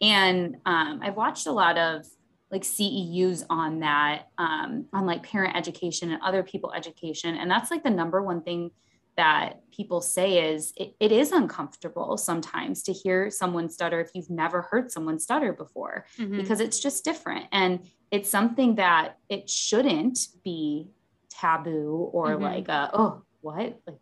And 0.00 0.56
um, 0.66 1.00
I've 1.02 1.16
watched 1.16 1.46
a 1.46 1.52
lot 1.52 1.78
of 1.78 2.04
like 2.50 2.62
CEUs 2.62 3.44
on 3.50 3.80
that, 3.80 4.28
um, 4.38 4.86
on 4.92 5.04
like 5.04 5.22
parent 5.22 5.56
education 5.56 6.12
and 6.12 6.22
other 6.22 6.42
people 6.42 6.72
education. 6.72 7.36
And 7.36 7.50
that's 7.50 7.70
like 7.70 7.82
the 7.82 7.90
number 7.90 8.22
one 8.22 8.42
thing 8.42 8.70
that 9.16 9.60
people 9.72 10.00
say 10.00 10.52
is 10.52 10.72
it, 10.76 10.94
it 11.00 11.10
is 11.10 11.32
uncomfortable 11.32 12.16
sometimes 12.16 12.82
to 12.84 12.92
hear 12.92 13.30
someone 13.30 13.68
stutter 13.68 14.00
if 14.00 14.10
you've 14.14 14.30
never 14.30 14.62
heard 14.62 14.90
someone 14.92 15.18
stutter 15.18 15.52
before 15.52 16.04
mm-hmm. 16.18 16.36
because 16.36 16.60
it's 16.60 16.78
just 16.78 17.04
different 17.04 17.46
and 17.50 17.88
it's 18.10 18.30
something 18.30 18.74
that 18.76 19.18
it 19.28 19.48
shouldn't 19.48 20.18
be 20.44 20.88
taboo 21.30 22.10
or 22.12 22.28
mm-hmm. 22.34 22.42
like 22.42 22.68
a, 22.68 22.90
oh 22.92 23.22
what 23.40 23.80
like 23.86 23.96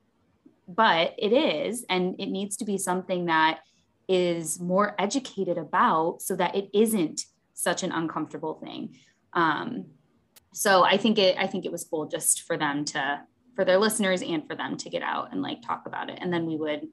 but 0.67 1.15
it 1.19 1.33
is 1.33 1.85
and 1.89 2.17
it 2.19 2.27
needs 2.27 2.57
to 2.57 2.65
be 2.65 2.79
something 2.79 3.27
that 3.27 3.61
is 4.09 4.61
more 4.61 4.95
educated 4.99 5.59
about 5.59 6.21
so 6.21 6.37
that 6.37 6.55
it 6.55 6.69
isn't 6.73 7.23
such 7.55 7.83
an 7.83 7.93
uncomfortable 7.93 8.55
thing. 8.55 8.97
Um, 9.33 9.87
so 10.57 10.85
i 10.85 10.97
think 10.97 11.19
it 11.19 11.37
i 11.37 11.49
think 11.49 11.65
it 11.65 11.73
was 11.73 11.83
cool 11.83 12.07
just 12.07 12.43
for 12.43 12.57
them 12.57 12.85
to 12.85 13.21
for 13.55 13.65
their 13.65 13.79
listeners 13.79 14.23
and 14.23 14.47
for 14.47 14.55
them 14.55 14.77
to 14.77 14.91
get 14.91 15.03
out 15.03 15.33
and 15.33 15.43
like 15.43 15.63
talk 15.63 15.87
about 15.87 16.11
it. 16.11 16.19
And 16.21 16.33
then 16.33 16.47
we 16.47 16.57
would 16.57 16.89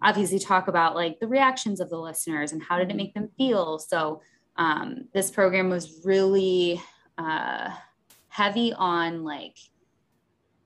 obviously 0.00 0.38
talk 0.38 0.68
about 0.68 0.94
like 0.94 1.20
the 1.20 1.28
reactions 1.28 1.80
of 1.80 1.90
the 1.90 1.98
listeners 1.98 2.52
and 2.52 2.62
how 2.62 2.78
did 2.78 2.84
it 2.84 2.88
mm-hmm. 2.88 2.96
make 2.96 3.14
them 3.14 3.30
feel. 3.36 3.78
So 3.78 4.22
um, 4.56 5.08
this 5.12 5.30
program 5.30 5.70
was 5.70 6.00
really 6.04 6.80
uh, 7.16 7.70
heavy 8.28 8.72
on 8.72 9.24
like 9.24 9.56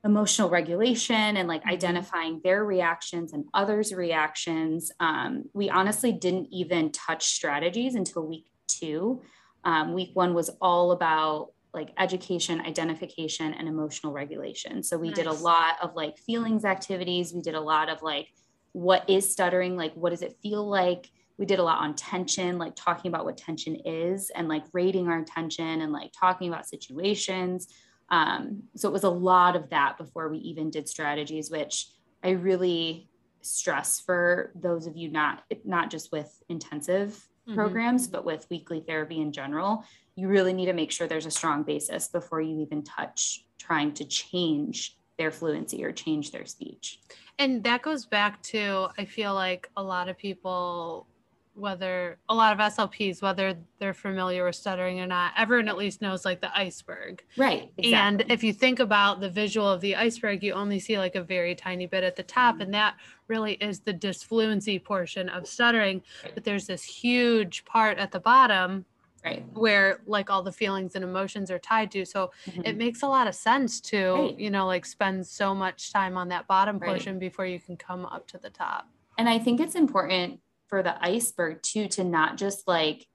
emotional 0.05 0.51
regulation 0.51 1.37
and 1.37 1.49
like 1.49 1.61
mm-hmm. 1.61 1.71
identifying 1.71 2.41
their 2.43 2.65
reactions 2.65 3.33
and 3.33 3.45
others 3.55 3.93
reactions 3.93 4.91
um, 5.01 5.45
we 5.53 5.71
honestly 5.71 6.13
didn't 6.13 6.49
even 6.51 6.91
touch 6.91 7.27
strategies 7.27 7.95
until 7.95 8.27
week 8.27 8.47
two 8.67 9.23
um, 9.65 9.93
week 9.93 10.11
one 10.15 10.35
was 10.35 10.51
all 10.61 10.93
about 10.93 11.53
like 11.75 11.93
education, 11.99 12.61
identification, 12.61 13.55
and 13.55 13.67
emotional 13.67 14.13
regulation. 14.13 14.83
So 14.83 14.99
we 14.99 15.09
nice. 15.09 15.17
did 15.17 15.27
a 15.27 15.33
lot 15.33 15.77
of 15.83 15.95
like 15.95 16.19
feelings 16.19 16.65
activities. 16.65 17.33
We 17.33 17.41
did 17.41 17.55
a 17.55 17.61
lot 17.61 17.89
of 17.89 18.03
like, 18.03 18.29
what 18.73 19.09
is 19.09 19.31
stuttering? 19.31 19.77
Like, 19.77 19.95
what 19.95 20.11
does 20.11 20.23
it 20.23 20.37
feel 20.43 20.69
like? 20.69 21.11
We 21.39 21.47
did 21.47 21.59
a 21.59 21.63
lot 21.63 21.79
on 21.79 21.95
tension, 21.95 22.59
like 22.59 22.77
talking 22.77 23.09
about 23.09 23.25
what 23.25 23.39
tension 23.39 23.77
is 23.87 24.31
and 24.35 24.49
like 24.49 24.65
rating 24.73 25.09
our 25.09 25.25
tension 25.25 25.81
and 25.81 25.93
like 25.93 26.13
talking 26.19 26.49
about 26.49 26.69
situations. 26.69 27.69
Um, 28.13 28.63
so 28.77 28.89
it 28.89 28.93
was 28.93 29.03
a 29.03 29.11
lot 29.11 29.57
of 29.57 29.71
that 29.71 29.99
before 29.99 30.29
we 30.29 30.39
even 30.39 30.71
did 30.71 30.89
strategies, 30.89 31.51
which 31.51 31.89
I 32.23 32.31
really 32.31 33.09
stress 33.41 33.99
for 33.99 34.53
those 34.55 34.87
of 34.87 34.97
you 34.97 35.11
not 35.11 35.43
not 35.65 35.91
just 35.91 36.13
with 36.13 36.31
intensive 36.49 37.11
mm-hmm. 37.49 37.57
programs, 37.57 38.07
but 38.07 38.25
with 38.25 38.47
weekly 38.51 38.85
therapy 38.87 39.21
in 39.21 39.33
general 39.33 39.85
you 40.15 40.29
really 40.29 40.53
need 40.53 40.67
to 40.67 40.73
make 40.73 40.91
sure 40.91 41.07
there's 41.07 41.27
a 41.27 41.31
strong 41.31 41.63
basis 41.63 42.09
before 42.09 42.41
you 42.41 42.61
even 42.61 42.83
touch 42.83 43.45
trying 43.59 43.93
to 43.95 44.05
change 44.05 44.97
their 45.19 45.31
fluency 45.31 45.85
or 45.85 45.93
change 45.93 46.31
their 46.31 46.45
speech. 46.45 47.01
And 47.39 47.63
that 47.65 47.83
goes 47.83 48.07
back 48.07 48.43
to 48.45 48.89
I 48.99 49.05
feel 49.05 49.35
like 49.35 49.71
a 49.77 49.83
lot 49.83 50.09
of 50.09 50.19
people 50.19 51.07
whether 51.55 52.19
a 52.29 52.35
lot 52.35 52.53
of 52.53 52.59
SLPs, 52.73 53.21
whether 53.21 53.55
they're 53.79 53.95
familiar 53.95 54.45
with 54.45 54.57
stuttering 54.57 55.01
or 55.01 55.07
not, 55.07 55.33
everyone 55.37 55.69
at 55.69 55.77
least 55.77 56.01
knows 56.01 56.25
like 56.25 56.41
the 56.41 56.57
iceberg. 56.57 57.23
Right. 57.37 57.71
Exactly. 57.77 57.95
And 57.95 58.25
if 58.31 58.43
you 58.43 58.53
think 58.53 58.81
about 58.81 59.21
the 59.21 59.29
visual 59.29 59.69
of 59.69 59.81
the 59.81 59.97
iceberg, 59.97 60.43
you 60.43 60.53
only 60.55 60.79
see 60.79 60.99
like 60.99 61.15
a 61.15 61.23
very 61.23 61.55
tiny 61.55 61.87
bit 61.87 62.05
at 62.05 62.17
the 62.17 62.23
top. 62.23 62.61
And 62.61 62.73
that 62.75 62.97
really 63.29 63.55
is 63.55 63.81
the 63.81 63.93
disfluency 63.93 64.79
portion 64.79 65.29
of 65.29 65.47
stuttering. 65.47 66.03
But 66.35 66.45
there's 66.45 66.67
this 66.67 66.83
huge 66.83 67.65
part 67.65 67.99
at 67.99 68.13
the 68.13 68.21
bottom 68.21 68.87
right 69.25 69.45
where 69.53 70.01
like 70.07 70.31
all 70.31 70.43
the 70.43 70.53
feelings 70.53 70.95
and 70.95 71.05
emotions 71.05 71.51
are 71.51 71.59
tied 71.59 71.91
to 71.91 72.05
so 72.05 72.31
mm-hmm. 72.47 72.63
it 72.65 72.77
makes 72.77 73.03
a 73.03 73.07
lot 73.07 73.27
of 73.27 73.35
sense 73.35 73.81
to 73.81 74.15
right. 74.15 74.39
you 74.39 74.51
know 74.51 74.67
like 74.67 74.85
spend 74.85 75.25
so 75.25 75.55
much 75.55 75.93
time 75.93 76.17
on 76.17 76.29
that 76.29 76.47
bottom 76.47 76.81
portion 76.81 77.15
right. 77.15 77.21
before 77.21 77.47
you 77.47 77.61
can 77.61 77.77
come 77.77 78.05
up 78.07 78.27
to 78.27 78.39
the 78.39 78.51
top 78.51 78.89
and 79.19 79.29
i 79.29 79.39
think 79.39 79.61
it's 79.61 79.75
important 79.75 80.41
for 80.73 80.83
the 80.83 81.05
iceberg 81.05 81.63
too 81.63 81.87
to 81.87 82.03
not 82.03 82.39
just 82.39 82.67
like 82.67 83.07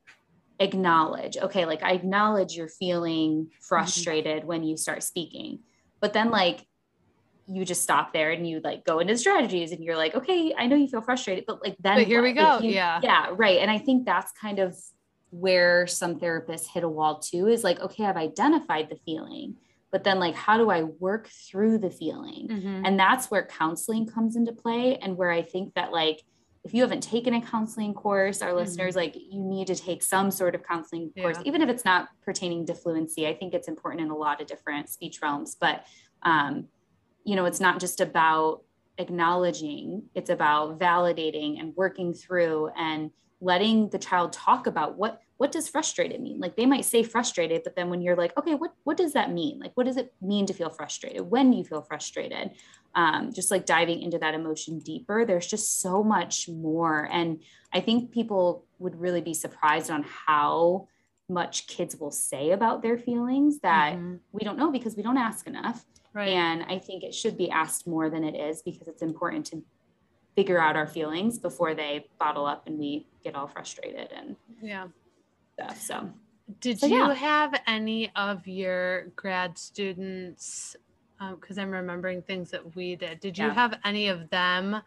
acknowledge 0.59 1.37
okay 1.37 1.65
like 1.65 1.81
i 1.81 1.93
acknowledge 1.93 2.55
you're 2.55 2.67
feeling 2.67 3.45
mm-hmm. 3.45 3.47
frustrated 3.59 4.39
mm-hmm. 4.39 4.47
when 4.47 4.63
you 4.63 4.77
start 4.77 5.01
speaking 5.01 5.57
but 5.99 6.13
then 6.13 6.29
like 6.29 6.67
you 7.47 7.65
just 7.65 7.81
stop 7.81 8.13
there 8.13 8.29
and 8.29 8.47
you 8.47 8.61
like 8.63 8.85
go 8.85 8.99
into 8.99 9.17
strategies 9.17 9.71
and 9.71 9.83
you're 9.83 9.97
like 9.97 10.13
okay 10.13 10.53
i 10.55 10.67
know 10.67 10.75
you 10.75 10.87
feel 10.87 11.01
frustrated 11.01 11.45
but 11.47 11.59
like 11.63 11.75
then 11.79 11.97
but 11.97 12.05
here 12.05 12.21
we 12.21 12.31
go 12.31 12.59
you, 12.59 12.69
yeah 12.69 12.99
yeah 13.01 13.29
right 13.31 13.57
and 13.57 13.71
i 13.71 13.79
think 13.79 14.05
that's 14.05 14.31
kind 14.33 14.59
of 14.59 14.77
where 15.29 15.87
some 15.87 16.19
therapists 16.19 16.67
hit 16.67 16.83
a 16.83 16.89
wall 16.89 17.19
too 17.19 17.47
is 17.47 17.63
like, 17.63 17.79
okay, 17.79 18.05
I've 18.05 18.17
identified 18.17 18.89
the 18.89 18.97
feeling, 19.05 19.55
but 19.91 20.03
then 20.03 20.19
like, 20.19 20.35
how 20.35 20.57
do 20.57 20.69
I 20.69 20.83
work 20.83 21.27
through 21.27 21.79
the 21.79 21.89
feeling? 21.89 22.47
Mm-hmm. 22.49 22.85
And 22.85 22.99
that's 22.99 23.29
where 23.29 23.45
counseling 23.45 24.07
comes 24.07 24.35
into 24.35 24.51
play. 24.51 24.97
And 24.97 25.17
where 25.17 25.31
I 25.31 25.41
think 25.41 25.73
that 25.75 25.91
like, 25.91 26.23
if 26.67 26.73
you 26.73 26.81
haven't 26.81 27.01
taken 27.01 27.33
a 27.33 27.41
counseling 27.41 27.93
course, 27.93 28.41
our 28.41 28.49
mm-hmm. 28.49 28.57
listeners, 28.57 28.93
like 28.93 29.15
you 29.15 29.41
need 29.41 29.67
to 29.67 29.75
take 29.75 30.03
some 30.03 30.29
sort 30.29 30.53
of 30.53 30.67
counseling 30.67 31.11
course, 31.17 31.37
even 31.45 31.61
if 31.61 31.69
it's 31.69 31.85
not 31.85 32.09
pertaining 32.25 32.65
to 32.65 32.75
fluency. 32.75 33.25
I 33.25 33.33
think 33.33 33.53
it's 33.53 33.69
important 33.69 34.01
in 34.01 34.09
a 34.09 34.15
lot 34.15 34.41
of 34.41 34.47
different 34.47 34.89
speech 34.89 35.21
realms, 35.21 35.55
but 35.59 35.85
um, 36.23 36.67
you 37.23 37.37
know, 37.37 37.45
it's 37.45 37.61
not 37.61 37.79
just 37.79 38.01
about 38.01 38.63
acknowledging, 38.97 40.03
it's 40.13 40.29
about 40.29 40.77
validating 40.77 41.57
and 41.57 41.73
working 41.77 42.13
through 42.13 42.69
and 42.77 43.11
letting 43.39 43.89
the 43.89 43.99
child 43.99 44.33
talk 44.33 44.67
about 44.67 44.97
what 44.97 45.21
what 45.37 45.51
does 45.51 45.69
frustrated 45.69 46.19
mean? 46.19 46.39
Like 46.39 46.55
they 46.55 46.65
might 46.65 46.85
say 46.85 47.03
frustrated 47.03 47.63
but 47.63 47.75
then 47.75 47.89
when 47.89 48.01
you're 48.01 48.15
like 48.15 48.37
okay 48.37 48.55
what 48.55 48.73
what 48.83 48.97
does 48.97 49.13
that 49.13 49.31
mean? 49.31 49.59
Like 49.59 49.71
what 49.75 49.85
does 49.85 49.97
it 49.97 50.13
mean 50.21 50.45
to 50.47 50.53
feel 50.53 50.69
frustrated? 50.69 51.21
When 51.21 51.51
do 51.51 51.57
you 51.57 51.63
feel 51.63 51.81
frustrated? 51.81 52.51
Um, 52.95 53.31
just 53.31 53.51
like 53.51 53.67
diving 53.67 54.01
into 54.01 54.17
that 54.17 54.33
emotion 54.33 54.79
deeper 54.79 55.23
there's 55.23 55.45
just 55.45 55.81
so 55.81 56.03
much 56.03 56.49
more 56.49 57.07
and 57.11 57.43
i 57.71 57.79
think 57.79 58.11
people 58.11 58.65
would 58.79 58.99
really 58.99 59.21
be 59.21 59.35
surprised 59.35 59.91
on 59.91 60.03
how 60.25 60.87
much 61.29 61.67
kids 61.67 61.95
will 61.95 62.09
say 62.09 62.51
about 62.51 62.81
their 62.81 62.97
feelings 62.97 63.59
that 63.59 63.95
mm-hmm. 63.95 64.15
we 64.31 64.43
don't 64.43 64.57
know 64.57 64.71
because 64.71 64.95
we 64.95 65.03
don't 65.03 65.17
ask 65.17 65.45
enough. 65.45 65.85
Right. 66.13 66.29
and 66.29 66.63
i 66.63 66.79
think 66.79 67.03
it 67.03 67.13
should 67.13 67.37
be 67.37 67.51
asked 67.51 67.85
more 67.85 68.09
than 68.09 68.23
it 68.23 68.35
is 68.35 68.63
because 68.63 68.87
it's 68.87 69.03
important 69.03 69.45
to 69.47 69.61
figure 70.37 70.59
out 70.59 70.75
our 70.75 70.85
feelings 70.85 71.39
before 71.39 71.73
they 71.73 72.07
bottle 72.19 72.45
up 72.45 72.67
and 72.67 72.77
we 72.77 73.07
get 73.23 73.33
all 73.33 73.47
frustrated 73.47 74.11
and 74.15 74.35
yeah. 74.61 74.85
stuff 75.53 75.81
so. 75.81 76.09
Did 76.61 76.79
so, 76.79 76.85
you 76.85 76.95
yeah. 76.95 77.13
have 77.15 77.59
any 77.65 78.11
of 78.15 78.47
your 78.47 79.07
grad 79.15 79.57
students 79.57 80.75
because 81.31 81.57
um, 81.57 81.63
i'm 81.63 81.71
remembering 81.71 82.21
things 82.21 82.51
that 82.51 82.75
we 82.75 82.95
did. 82.95 83.19
Did 83.19 83.35
you 83.35 83.47
yeah. 83.47 83.53
have 83.55 83.79
any 83.83 84.09
of 84.09 84.29
them 84.29 84.79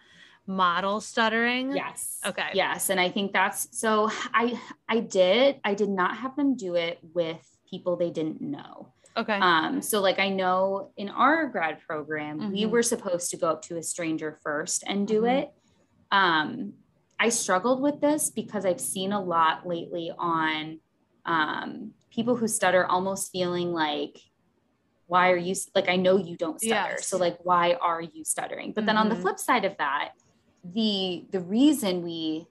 model 0.47 1.01
stuttering? 1.01 1.75
Yes. 1.75 2.21
Okay. 2.25 2.51
Yes 2.55 2.89
and 2.89 3.01
i 3.01 3.11
think 3.11 3.33
that's 3.33 3.67
so 3.77 4.09
i 4.33 4.57
i 4.89 5.01
did 5.01 5.61
i 5.65 5.75
did 5.75 5.91
not 5.91 6.17
have 6.17 6.37
them 6.37 6.55
do 6.55 6.77
it 6.77 7.01
with 7.13 7.45
people 7.69 7.97
they 7.97 8.11
didn't 8.11 8.41
know 8.41 8.93
Okay. 9.17 9.35
Um, 9.35 9.83
so 9.83 10.01
like 10.01 10.19
I 10.19 10.29
know 10.29 10.93
in 10.97 11.09
our 11.09 11.47
grad 11.49 11.81
program, 11.87 12.41
mm-hmm. 12.41 12.53
we 12.53 12.67
were 12.67 12.83
supposed 12.83 13.31
to 13.31 13.37
go 13.37 13.49
up 13.49 13.63
to 13.63 13.77
a 13.77 13.83
stranger 13.83 14.39
first 14.43 14.85
and 14.87 15.07
do 15.07 15.23
mm-hmm. 15.23 15.39
it. 15.39 15.51
Um, 16.13 16.75
I 17.19 17.29
struggled 17.29 17.83
with 17.83 18.01
this 18.01 18.31
because 18.31 18.65
I've 18.65 18.81
seen 18.81 19.13
a 19.13 19.21
lot 19.21 19.67
lately 19.67 20.11
on 20.17 20.81
um, 21.27 21.93
people 22.11 22.37
who 22.37 22.49
stutter 22.49 22.87
almost 22.87 23.31
feeling 23.31 23.73
like, 23.73 24.19
why 25.07 25.33
are 25.33 25.37
you 25.37 25.57
like 25.75 25.89
I 25.89 25.97
know 25.97 26.17
you 26.17 26.37
don't 26.37 26.61
stutter. 26.61 26.93
Yes. 26.93 27.07
So 27.09 27.17
like 27.17 27.39
why 27.43 27.75
are 27.81 28.01
you 28.01 28.25
stuttering? 28.25 28.73
But 28.73 28.83
mm-hmm. 28.83 28.87
then 28.87 28.97
on 28.97 29.09
the 29.09 29.17
mm-hmm. 29.17 29.23
flip 29.23 29.39
side 29.41 29.65
of 29.65 29.77
that, 29.79 30.13
the 30.65 31.25
the 31.31 31.41
reason 31.41 32.03
we 32.03 32.47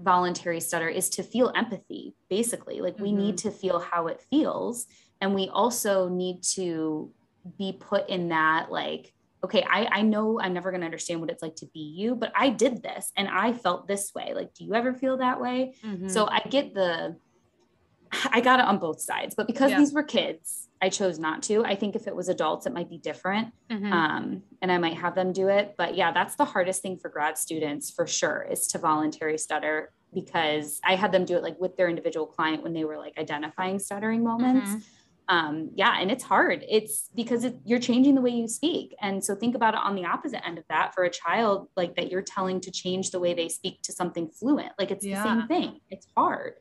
voluntary 0.00 0.60
stutter 0.60 0.88
is 0.88 1.10
to 1.10 1.22
feel 1.22 1.52
empathy 1.54 2.14
basically 2.30 2.80
like 2.80 2.98
we 2.98 3.12
need 3.12 3.36
mm-hmm. 3.36 3.48
to 3.48 3.54
feel 3.54 3.78
how 3.78 4.06
it 4.06 4.20
feels 4.30 4.86
and 5.20 5.34
we 5.34 5.48
also 5.48 6.08
need 6.08 6.42
to 6.42 7.10
be 7.58 7.72
put 7.72 8.08
in 8.08 8.28
that 8.28 8.70
like 8.70 9.12
okay 9.44 9.64
I, 9.68 9.86
I 9.90 10.02
know 10.02 10.40
i'm 10.40 10.52
never 10.52 10.70
going 10.70 10.80
to 10.80 10.84
understand 10.84 11.20
what 11.20 11.30
it's 11.30 11.42
like 11.42 11.56
to 11.56 11.66
be 11.66 11.80
you 11.80 12.14
but 12.14 12.32
i 12.34 12.50
did 12.50 12.82
this 12.82 13.12
and 13.16 13.28
i 13.28 13.52
felt 13.52 13.88
this 13.88 14.12
way 14.14 14.32
like 14.34 14.52
do 14.54 14.64
you 14.64 14.74
ever 14.74 14.92
feel 14.92 15.18
that 15.18 15.40
way 15.40 15.74
mm-hmm. 15.84 16.08
so 16.08 16.26
i 16.26 16.40
get 16.50 16.74
the 16.74 17.16
i 18.30 18.40
got 18.40 18.60
it 18.60 18.66
on 18.66 18.78
both 18.78 19.00
sides 19.00 19.34
but 19.34 19.46
because 19.46 19.70
yeah. 19.70 19.78
these 19.78 19.92
were 19.92 20.02
kids 20.02 20.68
i 20.82 20.88
chose 20.88 21.18
not 21.18 21.42
to 21.42 21.64
i 21.64 21.74
think 21.74 21.96
if 21.96 22.06
it 22.06 22.14
was 22.14 22.28
adults 22.28 22.66
it 22.66 22.74
might 22.74 22.90
be 22.90 22.98
different 22.98 23.52
mm-hmm. 23.70 23.92
um, 23.92 24.42
and 24.60 24.70
i 24.70 24.76
might 24.76 24.96
have 24.96 25.14
them 25.14 25.32
do 25.32 25.48
it 25.48 25.74
but 25.78 25.94
yeah 25.96 26.12
that's 26.12 26.34
the 26.34 26.44
hardest 26.44 26.82
thing 26.82 26.98
for 26.98 27.08
grad 27.08 27.38
students 27.38 27.90
for 27.90 28.06
sure 28.06 28.46
is 28.50 28.66
to 28.66 28.78
voluntary 28.78 29.38
stutter 29.38 29.92
because 30.12 30.80
i 30.84 30.94
had 30.96 31.12
them 31.12 31.24
do 31.24 31.36
it 31.36 31.42
like 31.42 31.58
with 31.58 31.76
their 31.76 31.88
individual 31.88 32.26
client 32.26 32.62
when 32.62 32.74
they 32.74 32.84
were 32.84 32.98
like 32.98 33.16
identifying 33.18 33.78
stuttering 33.78 34.22
moments 34.22 34.68
mm-hmm 34.68 34.78
um, 35.30 35.70
yeah, 35.76 35.96
and 36.00 36.10
it's 36.10 36.24
hard. 36.24 36.64
It's 36.68 37.08
because 37.14 37.44
it, 37.44 37.56
you're 37.64 37.78
changing 37.78 38.16
the 38.16 38.20
way 38.20 38.30
you 38.30 38.48
speak. 38.48 38.94
And 39.00 39.24
so 39.24 39.34
think 39.36 39.54
about 39.54 39.74
it 39.74 39.80
on 39.82 39.94
the 39.94 40.04
opposite 40.04 40.44
end 40.46 40.58
of 40.58 40.64
that 40.68 40.92
for 40.92 41.04
a 41.04 41.10
child, 41.10 41.68
like 41.76 41.94
that 41.96 42.10
you're 42.10 42.20
telling 42.20 42.60
to 42.62 42.70
change 42.72 43.12
the 43.12 43.20
way 43.20 43.32
they 43.32 43.48
speak 43.48 43.80
to 43.82 43.92
something 43.92 44.28
fluent. 44.28 44.72
Like 44.78 44.90
it's 44.90 45.06
yeah. 45.06 45.22
the 45.22 45.28
same 45.28 45.46
thing. 45.46 45.80
It's 45.88 46.08
hard. 46.16 46.54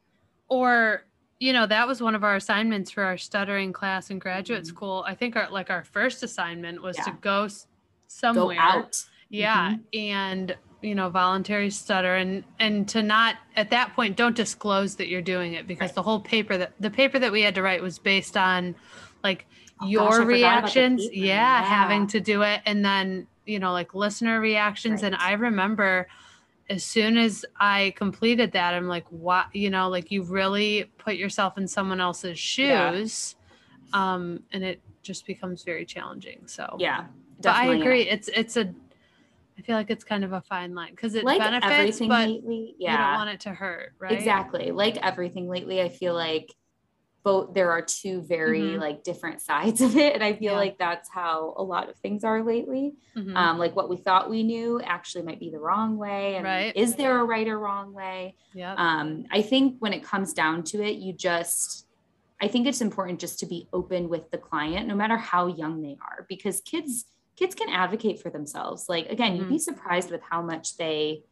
Or 0.47 1.03
you 1.39 1.53
know, 1.53 1.65
that 1.65 1.87
was 1.87 2.01
one 2.01 2.15
of 2.15 2.23
our 2.23 2.35
assignments 2.35 2.91
for 2.91 3.01
our 3.01 3.17
stuttering 3.17 3.71
class 3.73 4.09
in 4.11 4.19
graduate 4.19 4.63
Mhm. 4.63 4.67
school. 4.67 5.03
I 5.07 5.15
think 5.15 5.35
our 5.35 5.49
like 5.49 5.69
our 5.69 5.83
first 5.83 6.21
assignment 6.21 6.81
was 6.83 6.95
to 6.97 7.11
go 7.21 7.45
s- 7.45 7.65
Go 7.65 7.69
somewhere. 8.07 8.57
out. 8.59 9.03
Yeah, 9.29 9.75
and 9.93 10.55
you 10.81 10.95
know, 10.95 11.09
voluntary 11.09 11.69
stutter 11.69 12.15
and 12.15 12.43
and 12.59 12.87
to 12.89 13.01
not 13.03 13.35
at 13.55 13.69
that 13.71 13.93
point 13.95 14.15
don't 14.15 14.35
disclose 14.35 14.95
that 14.95 15.07
you're 15.07 15.21
doing 15.21 15.53
it 15.53 15.67
because 15.67 15.89
Right. 15.89 15.95
the 15.95 16.03
whole 16.03 16.19
paper 16.21 16.57
that 16.57 16.73
the 16.79 16.89
paper 16.89 17.19
that 17.19 17.31
we 17.31 17.41
had 17.41 17.55
to 17.55 17.61
write 17.61 17.81
was 17.81 17.99
based 17.99 18.37
on 18.37 18.75
like 19.23 19.45
Oh 19.81 19.87
your 19.87 20.19
the 20.19 20.25
reactions, 20.25 21.09
yeah, 21.11 21.61
Yeah. 21.61 21.63
having 21.63 22.07
to 22.07 22.19
do 22.19 22.41
it 22.43 22.61
and 22.65 22.83
then, 22.83 23.27
you 23.45 23.59
know, 23.59 23.71
like 23.71 23.93
listener 23.93 24.39
reactions 24.39 25.03
and 25.03 25.15
I 25.15 25.33
remember 25.33 26.07
as 26.69 26.83
soon 26.83 27.17
as 27.17 27.45
I 27.59 27.93
completed 27.97 28.51
that, 28.51 28.75
I'm 28.75 28.87
like, 28.87 29.07
what, 29.09 29.47
you 29.55 29.69
know, 29.71 29.89
like 29.89 30.11
you 30.11 30.21
really 30.21 30.85
put 30.99 31.15
yourself 31.15 31.57
in 31.57 31.67
someone 31.67 31.99
else's 31.99 32.37
Yeah. 32.57 32.91
shoes. 32.91 33.35
Um, 33.91 34.43
and 34.53 34.63
it 34.63 34.79
just 35.01 35.25
becomes 35.25 35.63
very 35.63 35.83
challenging. 35.83 36.41
So, 36.45 36.75
Yeah. 36.79 37.05
but 37.41 37.55
I 37.55 37.73
agree. 37.73 38.03
It's, 38.03 38.27
it's 38.29 38.55
a, 38.55 38.71
I 39.59 39.61
feel 39.61 39.75
like 39.75 39.89
it's 39.91 40.05
kind 40.05 40.23
of 40.23 40.31
a 40.31 40.41
fine 40.41 40.73
line 40.73 40.91
because 40.91 41.15
it 41.15 41.25
Like 41.25 41.39
benefits, 41.39 41.65
everything 41.73 42.07
but 42.07 42.29
lately. 42.29 42.75
you 42.79 42.87
don't 42.87 42.97
Yeah. 42.99 43.15
want 43.15 43.29
it 43.29 43.41
to 43.41 43.49
hurt, 43.49 43.91
right? 43.99 44.13
Exactly. 44.13 44.71
Like 44.71 44.95
everything 44.97 45.49
lately, 45.49 45.81
I 45.81 45.89
feel 45.89 46.13
like 46.13 46.53
both 47.25 47.53
there 47.53 47.69
are 47.71 47.81
two 47.81 48.21
very 48.21 48.61
Mhm. 48.75 48.79
like 48.79 49.03
different 49.03 49.41
sides 49.49 49.81
of 49.81 49.97
it. 49.97 50.13
And 50.13 50.23
I 50.23 50.31
feel 50.33 50.53
Yeah. 50.53 50.59
like 50.59 50.77
that's 50.77 51.09
how 51.09 51.53
a 51.57 51.63
lot 51.63 51.89
of 51.89 51.97
things 51.97 52.23
are 52.23 52.41
lately. 52.41 52.93
Mhm. 53.17 53.35
Um, 53.35 53.57
like 53.57 53.75
what 53.75 53.89
we 53.89 53.97
thought 53.97 54.29
we 54.29 54.43
knew 54.43 54.79
actually 54.81 55.25
might 55.25 55.39
be 55.41 55.49
the 55.49 55.59
wrong 55.59 55.97
way. 55.97 56.35
And 56.35 56.45
Right. 56.45 56.73
is 56.77 56.95
there 56.95 57.19
a 57.19 57.25
right 57.25 57.47
or 57.47 57.59
wrong 57.59 57.93
way? 57.93 58.35
yeah. 58.53 58.73
um, 58.77 59.25
I 59.29 59.41
think 59.41 59.75
when 59.79 59.91
it 59.91 60.03
comes 60.03 60.31
down 60.33 60.63
to 60.63 60.81
it, 60.81 60.95
you 60.99 61.11
just, 61.11 61.85
I 62.41 62.47
think 62.47 62.65
it's 62.65 62.79
important 62.79 63.19
just 63.19 63.39
to 63.39 63.45
be 63.45 63.67
open 63.73 64.07
with 64.07 64.31
the 64.31 64.37
client, 64.37 64.87
no 64.87 64.95
matter 64.95 65.17
how 65.17 65.47
young 65.47 65.81
they 65.81 65.97
are, 66.01 66.25
because 66.29 66.61
kids, 66.61 67.05
kids 67.39 67.55
can 67.55 67.69
advocate 67.69 68.21
for 68.21 68.29
themselves. 68.29 68.85
Like 68.89 69.07
again, 69.09 69.35
you'd 69.37 69.47
be 69.47 69.59
surprised 69.59 70.11
with 70.11 70.21
how 70.29 70.41
much 70.41 70.77
they 70.77 71.23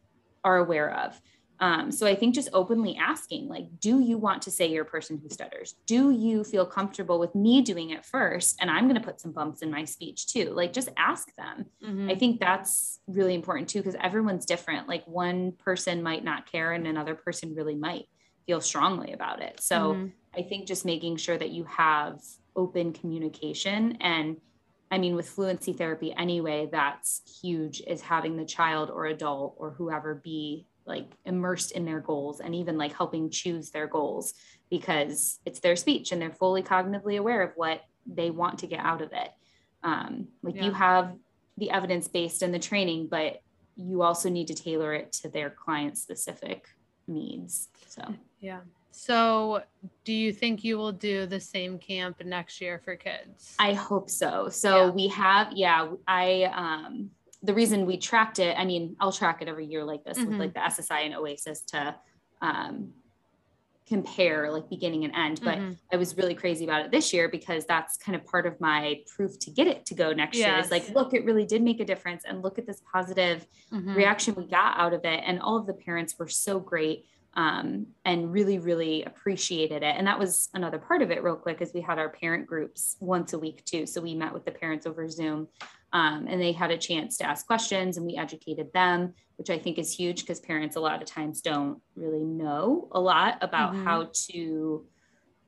are 0.44 0.56
aware 0.58 0.90
of. 1.04 1.20
Um, 1.60 1.90
so 1.90 2.06
I 2.06 2.14
think 2.14 2.36
just 2.36 2.50
openly 2.52 2.96
asking, 2.96 3.48
like, 3.48 3.66
do 3.80 3.98
you 3.98 4.16
want 4.16 4.42
to 4.42 4.50
say 4.52 4.68
you're 4.68 4.84
a 4.84 4.94
person 4.96 5.18
who 5.20 5.28
stutters? 5.28 5.74
Do 5.88 6.12
you 6.12 6.44
feel 6.44 6.64
comfortable 6.64 7.18
with 7.18 7.34
me 7.34 7.62
doing 7.62 7.90
it 7.90 8.04
first? 8.06 8.56
And 8.60 8.70
I'm 8.70 8.84
going 8.88 9.00
to 9.00 9.04
put 9.04 9.20
some 9.20 9.32
bumps 9.32 9.60
in 9.60 9.70
my 9.70 9.84
speech 9.84 10.28
too. 10.28 10.52
Like, 10.60 10.72
just 10.72 10.88
ask 10.96 11.26
them. 11.34 11.66
Mhm. 11.82 12.12
I 12.12 12.14
think 12.14 12.38
that's 12.38 13.00
really 13.08 13.34
important 13.34 13.68
too, 13.68 13.80
because 13.80 13.96
everyone's 14.00 14.46
different. 14.46 14.86
Like 14.86 15.04
one 15.06 15.50
person 15.58 16.00
might 16.02 16.22
not 16.22 16.50
care 16.50 16.70
and 16.72 16.86
another 16.86 17.16
person 17.16 17.56
really 17.56 17.74
might 17.74 18.06
feel 18.46 18.60
strongly 18.60 19.12
about 19.12 19.42
it. 19.42 19.60
So 19.60 19.94
Mhm. 19.94 20.12
I 20.36 20.42
think 20.42 20.68
just 20.68 20.84
making 20.84 21.16
sure 21.16 21.36
that 21.36 21.50
you 21.50 21.64
have 21.64 22.20
open 22.54 22.92
communication 22.92 23.96
and 24.00 24.40
I 24.90 24.98
mean, 24.98 25.14
with 25.14 25.28
fluency 25.28 25.72
therapy 25.72 26.12
anyway, 26.16 26.68
that's 26.70 27.20
huge 27.42 27.82
is 27.86 28.00
having 28.00 28.36
the 28.36 28.44
child 28.44 28.90
or 28.90 29.06
adult 29.06 29.54
or 29.58 29.70
whoever 29.72 30.14
be 30.14 30.66
like 30.86 31.12
immersed 31.26 31.72
in 31.72 31.84
their 31.84 32.00
goals 32.00 32.40
and 32.40 32.54
even 32.54 32.78
like 32.78 32.94
helping 32.94 33.30
choose 33.30 33.70
their 33.70 33.86
goals 33.86 34.32
because 34.70 35.38
it's 35.44 35.60
their 35.60 35.76
speech 35.76 36.12
and 36.12 36.20
they're 36.20 36.32
fully 36.32 36.62
cognitively 36.62 37.18
aware 37.18 37.42
of 37.42 37.52
what 37.56 37.82
they 38.06 38.30
want 38.30 38.60
to 38.60 38.66
get 38.66 38.80
out 38.80 39.02
of 39.02 39.12
it. 39.12 39.30
Um, 39.82 40.28
like 40.42 40.56
Yeah. 40.56 40.64
you 40.64 40.72
have 40.72 41.14
the 41.58 41.70
evidence 41.70 42.08
based 42.08 42.42
and 42.42 42.54
the 42.54 42.58
training, 42.58 43.08
but 43.10 43.40
you 43.76 44.02
also 44.02 44.30
need 44.30 44.48
to 44.48 44.54
tailor 44.54 44.94
it 44.94 45.12
to 45.12 45.28
their 45.28 45.50
client 45.50 45.98
specific 45.98 46.66
needs. 47.06 47.68
So 47.86 48.14
Yeah. 48.40 48.60
So, 48.90 49.62
do 50.04 50.12
you 50.12 50.32
think 50.32 50.64
you 50.64 50.76
will 50.78 50.92
do 50.92 51.26
the 51.26 51.40
same 51.40 51.78
camp 51.78 52.24
next 52.24 52.60
year 52.60 52.80
for 52.84 52.96
kids? 52.96 53.54
I 53.58 53.74
hope 53.74 54.10
so. 54.10 54.48
So 54.48 54.86
Yeah. 54.86 54.90
we 54.90 55.08
have, 55.08 55.52
yeah, 55.52 55.92
I, 56.06 56.44
um, 56.44 57.10
the 57.42 57.54
reason 57.54 57.86
we 57.86 57.96
tracked 57.98 58.38
it, 58.38 58.58
I 58.58 58.64
mean, 58.64 58.96
I'll 58.98 59.12
track 59.12 59.40
it 59.42 59.48
every 59.48 59.66
year 59.66 59.84
like 59.84 60.02
this 60.04 60.18
Mhm. 60.18 60.26
with 60.26 60.38
like 60.38 60.54
the 60.54 60.60
SSI 60.64 61.00
and 61.02 61.14
OASES 61.14 61.62
to, 61.66 61.96
um, 62.40 62.94
compare 63.86 64.50
like 64.52 64.68
beginning 64.68 65.04
and 65.04 65.14
end. 65.14 65.40
But 65.42 65.58
Mhm. 65.58 65.78
I 65.90 65.96
was 65.96 66.14
really 66.16 66.34
crazy 66.34 66.64
about 66.64 66.84
it 66.84 66.90
this 66.90 67.12
year 67.12 67.28
because 67.28 67.64
that's 67.64 67.96
kind 67.96 68.16
of 68.16 68.24
part 68.26 68.44
of 68.46 68.60
my 68.60 69.02
proof 69.16 69.38
to 69.38 69.50
get 69.50 69.66
it 69.66 69.86
to 69.86 69.94
go 69.94 70.12
next 70.12 70.36
year. 70.36 70.58
Is 70.58 70.70
like, 70.70 70.90
look, 70.90 71.14
it 71.14 71.24
really 71.24 71.46
did 71.46 71.62
make 71.62 71.80
a 71.80 71.86
difference. 71.86 72.24
And 72.26 72.42
look 72.42 72.58
at 72.58 72.66
this 72.66 72.82
positive 72.92 73.46
Mhm. 73.72 73.94
reaction 73.94 74.34
we 74.34 74.46
got 74.46 74.78
out 74.78 74.92
of 74.92 75.04
it. 75.06 75.22
And 75.24 75.40
all 75.40 75.56
of 75.56 75.66
the 75.66 75.72
parents 75.72 76.18
were 76.18 76.28
so 76.28 76.60
great 76.60 77.06
um, 77.34 77.86
and 78.04 78.32
really, 78.32 78.58
really 78.58 79.04
appreciated 79.04 79.82
it. 79.82 79.94
And 79.96 80.06
that 80.06 80.18
was 80.18 80.48
another 80.54 80.78
part 80.78 81.02
of 81.02 81.10
it, 81.10 81.22
real 81.22 81.36
quick, 81.36 81.60
is 81.60 81.72
we 81.72 81.80
had 81.80 81.98
our 81.98 82.08
parent 82.08 82.46
groups 82.46 82.96
once 83.00 83.32
a 83.32 83.38
week 83.38 83.64
too. 83.64 83.86
So 83.86 84.00
we 84.00 84.14
met 84.14 84.32
with 84.32 84.44
the 84.44 84.50
parents 84.50 84.86
over 84.86 85.08
Zoom 85.08 85.48
um, 85.92 86.26
and 86.28 86.40
they 86.40 86.52
had 86.52 86.70
a 86.70 86.78
chance 86.78 87.16
to 87.18 87.24
ask 87.26 87.46
questions 87.46 87.96
and 87.96 88.04
we 88.06 88.16
educated 88.16 88.72
them, 88.72 89.14
which 89.36 89.50
I 89.50 89.58
think 89.58 89.78
is 89.78 89.92
huge 89.92 90.20
because 90.20 90.40
parents 90.40 90.76
a 90.76 90.80
lot 90.80 91.00
of 91.00 91.08
times 91.08 91.40
don't 91.40 91.80
really 91.94 92.24
know 92.24 92.88
a 92.92 93.00
lot 93.00 93.38
about 93.40 93.72
Mhm. 93.72 93.84
how 93.84 94.10
to 94.30 94.86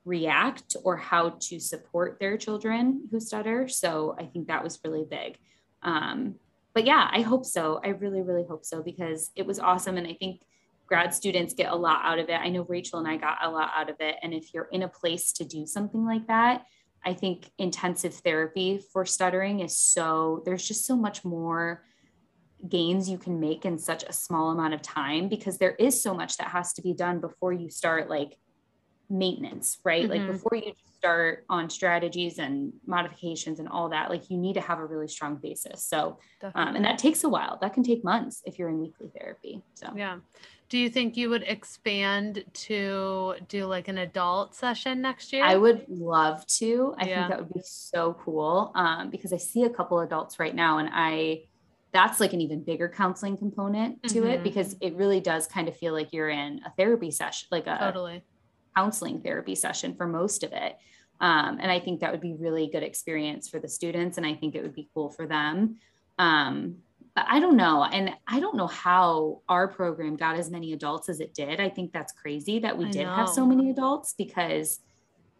react 0.05 0.75
or 0.83 0.97
how 0.97 1.29
to 1.39 1.59
support 1.59 2.19
their 2.19 2.37
children 2.37 3.07
who 3.11 3.19
stutter. 3.19 3.67
So 3.67 4.15
I 4.17 4.25
think 4.25 4.47
that 4.47 4.63
was 4.63 4.79
really 4.83 5.05
big. 5.09 5.37
Um, 5.83 6.35
but 6.73 6.85
yeah, 6.85 7.09
I 7.11 7.21
hope 7.21 7.45
so. 7.45 7.79
I 7.83 7.89
really, 7.89 8.21
really 8.21 8.45
hope 8.45 8.65
so 8.65 8.81
because 8.81 9.31
it 9.35 9.45
was 9.45 9.59
awesome. 9.59 9.97
And 9.97 10.07
I 10.07 10.13
think 10.13 10.41
grad 10.91 11.13
students 11.13 11.53
get 11.53 11.71
a 11.71 11.75
lot 11.75 12.01
out 12.03 12.19
of 12.19 12.27
it. 12.27 12.33
I 12.33 12.49
know 12.49 12.65
Rachel 12.67 12.99
and 12.99 13.07
I 13.07 13.15
got 13.15 13.37
a 13.41 13.49
lot 13.49 13.71
out 13.73 13.89
of 13.89 13.95
it. 14.01 14.17
And 14.21 14.33
if 14.33 14.53
you're 14.53 14.67
in 14.73 14.83
a 14.83 14.89
place 14.89 15.31
to 15.33 15.45
do 15.45 15.65
something 15.65 16.03
like 16.03 16.27
that, 16.27 16.65
I 17.05 17.13
think 17.13 17.49
intensive 17.57 18.13
therapy 18.13 18.81
for 18.91 19.05
stuttering 19.05 19.61
is 19.61 19.77
so, 19.77 20.41
there's 20.43 20.67
just 20.67 20.85
so 20.85 20.97
much 20.97 21.23
more 21.23 21.85
gains 22.67 23.09
you 23.09 23.17
can 23.17 23.39
make 23.39 23.63
in 23.63 23.79
such 23.79 24.03
a 24.03 24.11
small 24.11 24.51
amount 24.51 24.73
of 24.73 24.81
time 24.81 25.29
because 25.29 25.57
there 25.57 25.75
is 25.75 26.03
so 26.03 26.13
much 26.13 26.35
that 26.35 26.49
has 26.49 26.73
to 26.73 26.81
be 26.81 26.93
done 26.93 27.21
before 27.21 27.53
you 27.53 27.69
start 27.69 28.09
like 28.09 28.37
maintenance, 29.11 29.79
right? 29.83 30.09
Like 30.09 30.21
Mhm. 30.21 30.27
before 30.27 30.55
you 30.57 30.73
start 30.97 31.45
on 31.49 31.69
strategies 31.69 32.39
and 32.39 32.73
modifications 32.85 33.59
and 33.59 33.67
all 33.67 33.89
that, 33.89 34.09
like 34.09 34.29
you 34.29 34.37
need 34.37 34.53
to 34.53 34.61
have 34.61 34.79
a 34.79 34.85
really 34.85 35.07
strong 35.07 35.35
basis. 35.37 35.85
So, 35.87 36.19
um, 36.55 36.75
and 36.75 36.85
that 36.85 36.97
takes 36.99 37.23
a 37.23 37.29
while. 37.29 37.57
That 37.61 37.73
can 37.73 37.83
take 37.83 38.03
months 38.03 38.41
if 38.45 38.57
you're 38.59 38.69
in 38.69 38.79
weekly 38.79 39.09
therapy. 39.17 39.63
So, 39.75 39.91
Yeah. 39.95 40.19
Do 40.69 40.77
you 40.77 40.89
think 40.89 41.17
you 41.17 41.29
would 41.29 41.43
expand 41.43 42.45
to 42.53 43.35
do 43.49 43.65
like 43.65 43.89
an 43.89 43.97
adult 43.97 44.55
session 44.55 45.01
next 45.01 45.33
year? 45.33 45.43
I 45.43 45.57
would 45.57 45.85
love 45.89 46.45
to. 46.59 46.95
I 46.97 47.05
Yeah. 47.07 47.15
think 47.15 47.27
that 47.29 47.39
would 47.39 47.53
be 47.53 47.61
so 47.63 48.13
cool 48.13 48.71
um, 48.75 49.09
because 49.09 49.33
I 49.33 49.37
see 49.37 49.63
a 49.63 49.69
couple 49.69 49.99
adults 49.99 50.39
right 50.39 50.55
now, 50.55 50.77
and 50.77 50.89
I 50.91 51.45
that's 51.93 52.21
like 52.21 52.31
an 52.31 52.39
even 52.39 52.63
bigger 52.63 52.87
counseling 52.87 53.35
component 53.37 54.01
to 54.07 54.21
Mhm. 54.21 54.29
it 54.35 54.43
because 54.43 54.77
it 54.79 54.95
really 54.95 55.19
does 55.19 55.45
kind 55.45 55.67
of 55.67 55.75
feel 55.75 55.91
like 55.93 56.13
you're 56.13 56.29
in 56.29 56.61
a 56.65 56.71
therapy 56.77 57.11
session, 57.11 57.47
like 57.51 57.67
a 57.67 57.77
totally. 57.79 58.23
Counseling 58.75 59.21
therapy 59.21 59.55
session 59.55 59.95
for 59.95 60.07
most 60.07 60.43
of 60.43 60.51
it. 60.53 60.77
Um, 61.19 61.59
and 61.61 61.71
I 61.71 61.79
think 61.79 61.99
that 61.99 62.11
would 62.11 62.21
be 62.21 62.33
really 62.33 62.67
good 62.67 62.83
experience 62.83 63.47
for 63.47 63.59
the 63.59 63.67
students, 63.67 64.17
and 64.17 64.25
I 64.25 64.33
think 64.33 64.55
it 64.55 64.63
would 64.63 64.73
be 64.73 64.89
cool 64.93 65.09
for 65.09 65.27
them. 65.27 65.77
Um, 66.17 66.77
but 67.15 67.25
I 67.27 67.39
don't 67.39 67.57
know, 67.57 67.83
and 67.83 68.11
I 68.27 68.39
don't 68.39 68.55
know 68.55 68.67
how 68.67 69.41
our 69.49 69.67
program 69.67 70.15
got 70.15 70.37
as 70.37 70.49
many 70.49 70.73
adults 70.73 71.09
as 71.09 71.19
it 71.19 71.33
did. 71.33 71.59
I 71.59 71.69
think 71.69 71.91
that's 71.91 72.13
crazy 72.13 72.59
that 72.59 72.77
we 72.77 72.85
I 72.85 72.91
did 72.91 73.05
have 73.07 73.29
so 73.29 73.45
many 73.45 73.69
adults 73.69 74.15
because 74.17 74.79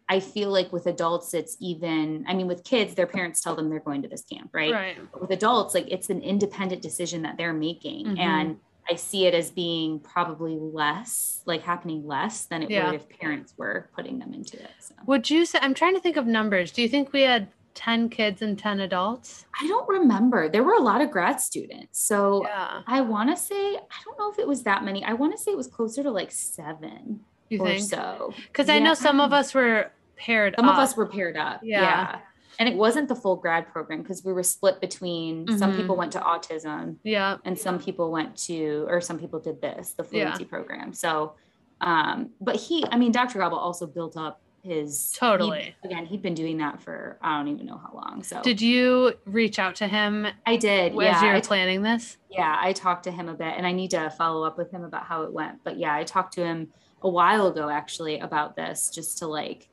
I 0.08 0.20
feel 0.20 0.50
like 0.50 0.72
with 0.72 0.86
adults, 0.86 1.32
it's 1.32 1.56
even. 1.60 2.26
I 2.28 2.34
mean, 2.34 2.46
with 2.46 2.62
kids, 2.62 2.94
their 2.94 3.06
parents 3.06 3.40
tell 3.40 3.56
them 3.56 3.70
they're 3.70 3.80
going 3.80 4.02
to 4.02 4.08
this 4.08 4.22
camp, 4.22 4.50
right? 4.52 4.72
Right. 4.72 4.96
But 5.12 5.22
with 5.22 5.30
adults, 5.30 5.74
like 5.74 5.86
it's 5.88 6.10
an 6.10 6.20
independent 6.20 6.82
decision 6.82 7.22
that 7.22 7.38
they're 7.38 7.54
making, 7.54 8.06
Mhm. 8.06 8.18
and 8.18 8.60
I 8.90 8.96
see 8.96 9.26
it 9.26 9.34
as 9.34 9.50
being 9.50 10.00
probably 10.00 10.56
less, 10.58 11.42
like 11.46 11.62
happening 11.62 12.06
less 12.06 12.44
than 12.46 12.62
it 12.62 12.70
Yeah. 12.70 12.86
would 12.86 12.94
if 12.96 13.08
parents 13.08 13.54
were 13.56 13.88
putting 13.94 14.18
them 14.18 14.34
into 14.34 14.60
it. 14.62 14.70
So 14.80 14.94
Would 15.06 15.30
you 15.30 15.46
say 15.46 15.58
I'm 15.62 15.74
trying 15.74 15.94
to 15.94 16.00
think 16.00 16.16
of 16.16 16.26
numbers. 16.26 16.72
Do 16.72 16.82
you 16.82 16.88
think 16.88 17.12
we 17.12 17.22
had 17.22 17.48
10 17.74 18.08
kids 18.10 18.42
and 18.42 18.58
10 18.58 18.80
adults? 18.80 19.46
I 19.60 19.66
don't 19.68 19.88
remember. 19.88 20.48
There 20.48 20.62
were 20.64 20.74
a 20.74 20.80
lot 20.82 21.00
of 21.00 21.10
grad 21.10 21.40
students. 21.40 21.98
So 22.00 22.44
Yeah. 22.44 22.82
I 22.86 23.00
want 23.00 23.30
to 23.30 23.36
say, 23.36 23.76
I 23.76 23.98
don't 24.04 24.18
know 24.18 24.30
if 24.30 24.38
it 24.38 24.46
was 24.48 24.64
that 24.64 24.84
many. 24.84 25.04
I 25.04 25.12
want 25.12 25.32
to 25.36 25.38
say 25.42 25.52
it 25.52 25.56
was 25.56 25.68
closer 25.68 26.02
to 26.02 26.10
like 26.10 26.30
seven 26.32 27.20
You 27.48 27.60
or 27.62 27.66
think? 27.68 27.82
so. 27.82 28.34
Because 28.48 28.68
I 28.68 28.78
know 28.78 28.94
some 28.94 29.20
of 29.20 29.32
us 29.32 29.54
were 29.54 29.90
paired 30.16 30.54
up. 30.54 30.60
Some 30.60 30.68
up. 30.68 30.74
of 30.74 30.80
us 30.80 30.96
were 30.96 31.06
paired 31.06 31.36
up. 31.36 31.60
Yeah. 31.62 32.18
Yeah. 32.64 32.68
And 32.68 32.74
it 32.74 32.78
wasn't 32.78 33.08
the 33.08 33.14
full 33.16 33.36
grad 33.36 33.66
program 33.72 34.02
because 34.02 34.24
we 34.24 34.32
were 34.32 34.42
split 34.42 34.80
between 34.80 35.46
some 35.58 35.72
Mhm. 35.72 35.76
people 35.76 35.96
went 35.96 36.12
to 36.12 36.20
autism 36.20 36.96
Yeah. 37.02 37.38
and 37.44 37.58
some 37.58 37.78
people 37.78 38.10
went 38.10 38.36
to 38.48 38.86
or 38.88 39.00
some 39.00 39.18
people 39.18 39.40
did 39.40 39.60
this 39.60 39.92
the 39.92 40.02
Yeah. 40.04 40.08
fluency 40.08 40.44
program 40.44 40.92
so 40.92 41.34
um 41.80 42.30
but 42.40 42.54
he 42.56 42.84
i 42.92 42.96
mean 42.96 43.10
dr 43.10 43.36
gabel 43.36 43.58
also 43.58 43.86
built 43.86 44.16
up 44.16 44.40
his 44.62 45.12
he- 45.12 45.18
Totally. 45.18 45.74
again 45.82 46.06
he'd 46.06 46.22
been 46.22 46.34
doing 46.34 46.58
that 46.58 46.80
for 46.80 47.18
i 47.20 47.36
don't 47.36 47.48
even 47.48 47.66
know 47.66 47.78
how 47.78 47.92
long 47.94 48.22
so 48.22 48.40
Did 48.42 48.60
you 48.60 49.14
reach 49.24 49.58
out 49.58 49.74
to 49.76 49.88
him 49.88 50.26
i 50.46 50.56
did 50.56 50.92
as 50.92 50.98
yeah 50.98 51.24
you 51.24 51.32
were 51.34 51.40
planning 51.40 51.82
this? 51.82 52.18
yeah 52.30 52.56
i 52.60 52.72
talked 52.72 53.02
to 53.04 53.10
him 53.10 53.28
a 53.28 53.34
bit 53.34 53.54
and 53.56 53.66
i 53.66 53.72
need 53.72 53.90
to 53.90 54.10
follow 54.10 54.46
up 54.46 54.56
with 54.56 54.70
him 54.70 54.84
about 54.84 55.04
how 55.06 55.22
it 55.22 55.32
went 55.32 55.64
but 55.64 55.76
yeah 55.78 55.92
i 55.94 56.04
talked 56.04 56.34
to 56.34 56.44
him 56.44 56.72
a 57.02 57.08
while 57.08 57.48
ago 57.48 57.68
actually 57.68 58.20
about 58.20 58.54
this 58.54 58.88
just 58.90 59.18
to 59.18 59.26
like 59.26 59.68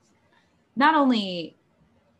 not 0.76 0.96
only 0.96 1.56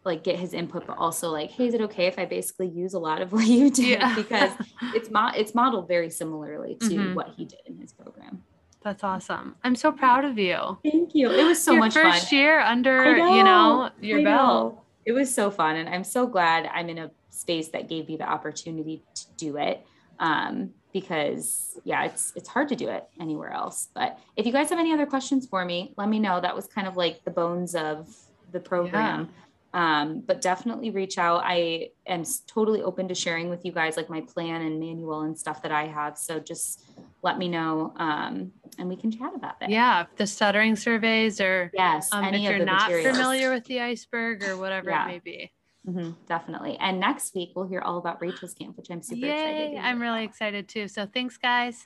like 0.06 0.24
get 0.24 0.38
his 0.38 0.54
input 0.54 0.88
but 0.88 0.98
also 0.98 1.30
like 1.30 1.52
hey 1.52 1.68
is 1.68 1.74
it 1.74 1.82
okay 1.82 2.06
if 2.06 2.18
i 2.18 2.26
basically 2.26 2.68
use 2.68 2.94
a 2.94 3.00
lot 3.00 3.22
of 3.22 3.32
what 3.34 3.46
you 3.46 3.70
did 3.70 4.00
yeah. 4.00 4.16
because 4.16 4.52
it's 4.96 5.10
mo- 5.12 5.32
it's 5.36 5.54
modeled 5.54 5.88
very 5.88 6.10
similarly 6.10 6.76
to 6.76 6.90
mm-hmm. 6.90 7.14
what 7.14 7.30
he 7.36 7.46
did 7.46 7.60
in 7.66 7.78
his 7.78 7.92
program 7.94 8.44
that's 8.82 9.04
awesome 9.04 9.56
i'm 9.64 9.76
so 9.76 9.92
proud 9.92 10.24
of 10.24 10.38
you 10.38 10.78
thank 10.84 11.14
you 11.14 11.30
it 11.30 11.44
was 11.44 11.62
so 11.62 11.74
your 11.74 11.82
much 11.82 11.94
first 11.94 12.30
fun. 12.30 12.38
year 12.38 12.60
under 12.60 13.18
know, 13.18 13.36
you 13.36 13.44
know 13.44 13.90
your 14.00 14.20
I 14.22 14.24
belt 14.24 14.74
know. 14.74 14.82
it 15.06 15.12
was 15.12 15.34
so 15.34 15.52
fun 15.52 15.76
and 15.76 15.90
i'm 15.90 16.04
so 16.04 16.28
glad 16.28 16.70
i'm 16.74 16.90
in 16.90 16.98
a 16.98 17.12
space 17.30 17.70
that 17.70 17.88
gave 17.88 18.08
me 18.08 18.18
the 18.18 18.30
opportunity 18.30 19.04
to 19.16 19.26
do 19.38 19.58
it 19.58 19.86
um, 20.20 20.72
because 20.94 21.78
yeah, 21.84 22.06
it's 22.06 22.34
it's 22.36 22.50
hard 22.50 22.70
to 22.70 22.76
do 22.76 22.90
it 22.90 23.08
anywhere 23.20 23.52
else. 23.52 23.90
But 23.94 24.20
if 24.36 24.46
you 24.46 24.52
guys 24.52 24.70
have 24.70 24.80
any 24.80 24.94
other 24.94 25.06
questions 25.06 25.48
for 25.48 25.64
me, 25.66 25.94
let 25.98 26.10
me 26.10 26.20
know. 26.20 26.42
That 26.42 26.56
was 26.56 26.68
kind 26.68 26.88
of 26.88 26.98
like 26.98 27.24
the 27.24 27.32
bones 27.32 27.76
of 27.76 28.14
the 28.52 28.60
program. 28.60 29.22
Yeah. 29.22 29.44
Um, 29.72 30.22
but 30.22 30.42
definitely 30.42 30.90
reach 30.90 31.20
out. 31.20 31.44
I 31.46 31.90
am 32.08 32.24
totally 32.48 32.82
open 32.82 33.08
to 33.08 33.16
sharing 33.16 33.50
with 33.50 33.64
you 33.64 33.72
guys 33.72 33.98
like 33.98 34.10
my 34.10 34.22
plan 34.22 34.64
and 34.64 34.80
manual 34.80 35.22
and 35.22 35.38
stuff 35.38 35.62
that 35.62 35.72
I 35.72 35.86
have. 35.86 36.18
So 36.18 36.40
just 36.40 36.90
let 37.22 37.38
me 37.38 37.48
know 37.48 37.94
um, 37.98 38.52
and 38.80 38.90
we 38.90 38.96
can 38.96 39.12
chat 39.12 39.32
about 39.36 39.60
that. 39.60 39.70
Yeah, 39.70 40.06
the 40.18 40.26
stuttering 40.26 40.76
surveys 40.76 41.40
or 41.40 41.70
yes, 41.74 42.10
um, 42.12 42.34
if 42.34 42.42
you're 42.42 42.66
not 42.66 42.90
materials. 42.90 43.18
familiar 43.18 43.54
with 43.54 43.66
the 43.66 43.82
iceberg 43.82 44.44
or 44.44 44.58
whatever 44.58 44.90
yeah. 44.90 45.06
it 45.06 45.08
may 45.08 45.20
be. 45.20 45.52
Mm-hmm, 45.88 46.12
definitely. 46.28 46.78
And 46.80 47.00
next 47.00 47.36
week 47.36 47.52
we'll 47.56 47.68
hear 47.68 47.82
all 47.82 48.00
about 48.00 48.22
Rachel's 48.22 48.54
camp, 48.54 48.76
which 48.76 48.90
I'm 48.90 49.02
super 49.02 49.28
excited. 49.28 49.56
Yay, 49.56 49.64
excited. 49.66 49.88
I'm 49.88 50.02
really 50.02 50.24
excited 50.24 50.68
too. 50.68 50.88
So 50.88 51.06
thanks, 51.06 51.38
guys. 51.38 51.86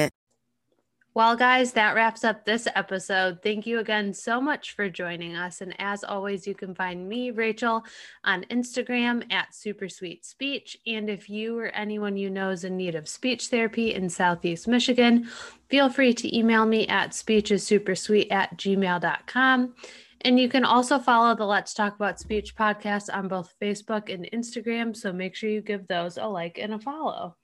Well, 1.13 1.35
guys, 1.35 1.73
that 1.73 1.93
wraps 1.93 2.23
up 2.23 2.45
this 2.45 2.69
episode. 2.73 3.39
Thank 3.43 3.67
you 3.67 3.79
again 3.79 4.13
so 4.13 4.39
much 4.39 4.77
for 4.77 4.89
joining 4.89 5.35
us. 5.35 5.59
And 5.59 5.75
as 5.77 6.05
always, 6.05 6.47
you 6.47 6.55
can 6.55 6.73
find 6.73 7.09
me, 7.09 7.31
Rachel, 7.31 7.83
on 8.23 8.45
Instagram 8.45 9.29
at 9.29 9.53
Super 9.53 9.89
Sweet 9.89 10.25
Speech. 10.25 10.77
And 10.87 11.09
if 11.09 11.29
you 11.29 11.59
or 11.59 11.67
anyone 11.67 12.15
you 12.15 12.29
know 12.29 12.49
is 12.49 12.63
in 12.63 12.77
need 12.77 12.95
of 12.95 13.09
speech 13.09 13.47
therapy 13.47 13.93
in 13.93 14.07
Southeast 14.07 14.69
Michigan, 14.69 15.27
feel 15.67 15.89
free 15.89 16.13
to 16.13 16.37
email 16.37 16.65
me 16.65 16.87
at 16.87 17.11
speechessupersweet 17.11 18.31
at 18.31 18.57
gmail.com. 18.57 19.75
And 20.21 20.39
you 20.39 20.47
can 20.47 20.63
also 20.63 20.97
follow 20.97 21.35
the 21.35 21.45
Let's 21.45 21.73
Talk 21.73 21.95
About 21.95 22.21
Speech 22.21 22.55
podcast 22.55 23.13
on 23.13 23.27
both 23.27 23.53
Facebook 23.61 24.13
and 24.13 24.29
Instagram. 24.31 24.95
So 24.95 25.11
make 25.11 25.35
sure 25.35 25.49
you 25.49 25.61
give 25.61 25.87
those 25.87 26.17
a 26.17 26.25
like 26.25 26.57
and 26.57 26.73
a 26.73 26.79
follow. 26.79 27.35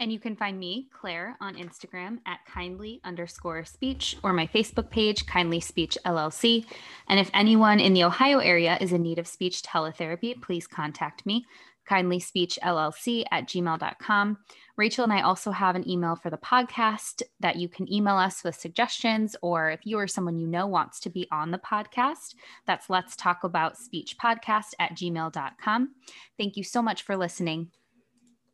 And 0.00 0.12
you 0.12 0.18
can 0.18 0.34
find 0.34 0.58
me, 0.58 0.88
Claire, 0.92 1.36
on 1.40 1.54
Instagram 1.54 2.18
at 2.26 2.44
kindly 2.46 3.00
underscore 3.04 3.64
speech 3.64 4.16
or 4.22 4.32
my 4.32 4.46
Facebook 4.46 4.90
page, 4.90 5.24
Kindly 5.26 5.60
Speech 5.60 5.96
LLC. 6.04 6.66
And 7.08 7.20
if 7.20 7.30
anyone 7.32 7.78
in 7.78 7.94
the 7.94 8.04
Ohio 8.04 8.38
area 8.38 8.76
is 8.80 8.92
in 8.92 9.02
need 9.02 9.18
of 9.18 9.28
speech 9.28 9.62
teletherapy, 9.62 10.40
please 10.42 10.66
contact 10.66 11.24
me, 11.24 11.46
kindly 11.86 12.18
speech 12.18 12.58
LLC 12.62 13.24
at 13.30 13.46
gmail.com. 13.46 14.38
Rachel 14.76 15.04
and 15.04 15.12
I 15.12 15.20
also 15.20 15.52
have 15.52 15.76
an 15.76 15.88
email 15.88 16.16
for 16.16 16.28
the 16.28 16.38
podcast 16.38 17.22
that 17.38 17.56
you 17.56 17.68
can 17.68 17.90
email 17.92 18.16
us 18.16 18.42
with 18.42 18.56
suggestions, 18.56 19.36
or 19.42 19.70
if 19.70 19.86
you 19.86 19.96
or 19.98 20.08
someone 20.08 20.40
you 20.40 20.48
know 20.48 20.66
wants 20.66 20.98
to 21.00 21.10
be 21.10 21.28
on 21.30 21.52
the 21.52 21.58
podcast, 21.58 22.34
that's 22.66 22.90
let's 22.90 23.14
talk 23.14 23.44
about 23.44 23.78
speech 23.78 24.16
podcast 24.18 24.74
at 24.80 24.96
gmail.com. 24.96 25.94
Thank 26.36 26.56
you 26.56 26.64
so 26.64 26.82
much 26.82 27.02
for 27.02 27.16
listening. 27.16 27.70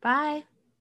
Bye. 0.03 0.43